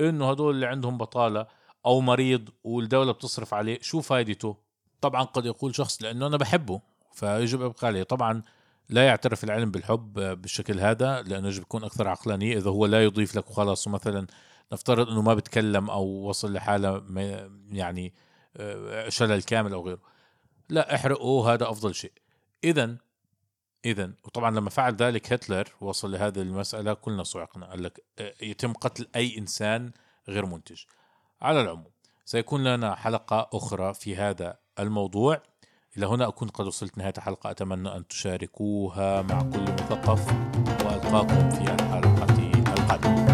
إنه 0.00 0.30
هدول 0.30 0.54
اللي 0.54 0.66
عندهم 0.66 0.98
بطالة 0.98 1.46
أو 1.86 2.00
مريض 2.00 2.48
والدولة 2.64 3.12
بتصرف 3.12 3.54
عليه 3.54 3.78
شو 3.82 4.00
فائدته 4.00 4.56
طبعا 5.00 5.22
قد 5.22 5.46
يقول 5.46 5.74
شخص 5.74 6.02
لأنه 6.02 6.26
أنا 6.26 6.36
بحبه 6.36 6.80
فيجب 7.12 7.62
ابقى 7.62 7.86
عليه 7.86 8.02
طبعا 8.02 8.42
لا 8.88 9.06
يعترف 9.06 9.44
العلم 9.44 9.70
بالحب 9.70 10.12
بالشكل 10.40 10.80
هذا 10.80 11.22
لأنه 11.22 11.48
يجب 11.48 11.62
يكون 11.62 11.84
أكثر 11.84 12.08
عقلانية. 12.08 12.56
إذا 12.56 12.70
هو 12.70 12.86
لا 12.86 13.04
يضيف 13.04 13.36
لك 13.36 13.50
وخلاص 13.50 13.88
مثلا 13.88 14.26
نفترض 14.72 15.08
إنه 15.08 15.22
ما 15.22 15.34
بتكلم 15.34 15.90
أو 15.90 16.04
وصل 16.04 16.52
لحالة 16.52 17.02
يعني 17.70 18.14
آه، 18.56 19.08
شلل 19.08 19.42
كامل 19.42 19.72
أو 19.72 19.86
غيره 19.86 20.00
لا 20.68 20.94
احرقه 20.94 21.54
هذا 21.54 21.70
أفضل 21.70 21.94
شيء. 21.94 22.12
اذا 22.64 22.96
اذا 23.84 24.10
وطبعا 24.24 24.50
لما 24.50 24.70
فعل 24.70 24.94
ذلك 24.94 25.32
هتلر 25.32 25.68
وصل 25.80 26.12
لهذه 26.12 26.40
المسألة 26.40 26.94
كلنا 26.94 27.24
صعقنا 27.24 27.66
قال 27.66 27.82
لك 27.82 28.04
آه، 28.18 28.34
يتم 28.42 28.72
قتل 28.72 29.06
أي 29.16 29.38
إنسان 29.38 29.92
غير 30.28 30.46
منتج. 30.46 30.82
على 31.42 31.60
العموم 31.60 31.90
سيكون 32.24 32.64
لنا 32.64 32.94
حلقة 32.94 33.48
أخرى 33.52 33.94
في 33.94 34.16
هذا 34.16 34.58
الموضوع. 34.78 35.42
إلى 35.96 36.06
هنا 36.06 36.28
أكون 36.28 36.48
قد 36.48 36.66
وصلت 36.66 36.98
نهاية 36.98 37.12
الحلقة. 37.16 37.50
أتمنى 37.50 37.96
أن 37.96 38.08
تشاركوها 38.08 39.22
مع 39.22 39.42
كل 39.42 39.62
مثقف 39.62 40.28
وألقاكم 40.84 41.50
في 41.50 41.74
الحلقة 41.74 42.52
القادمة. 42.72 43.33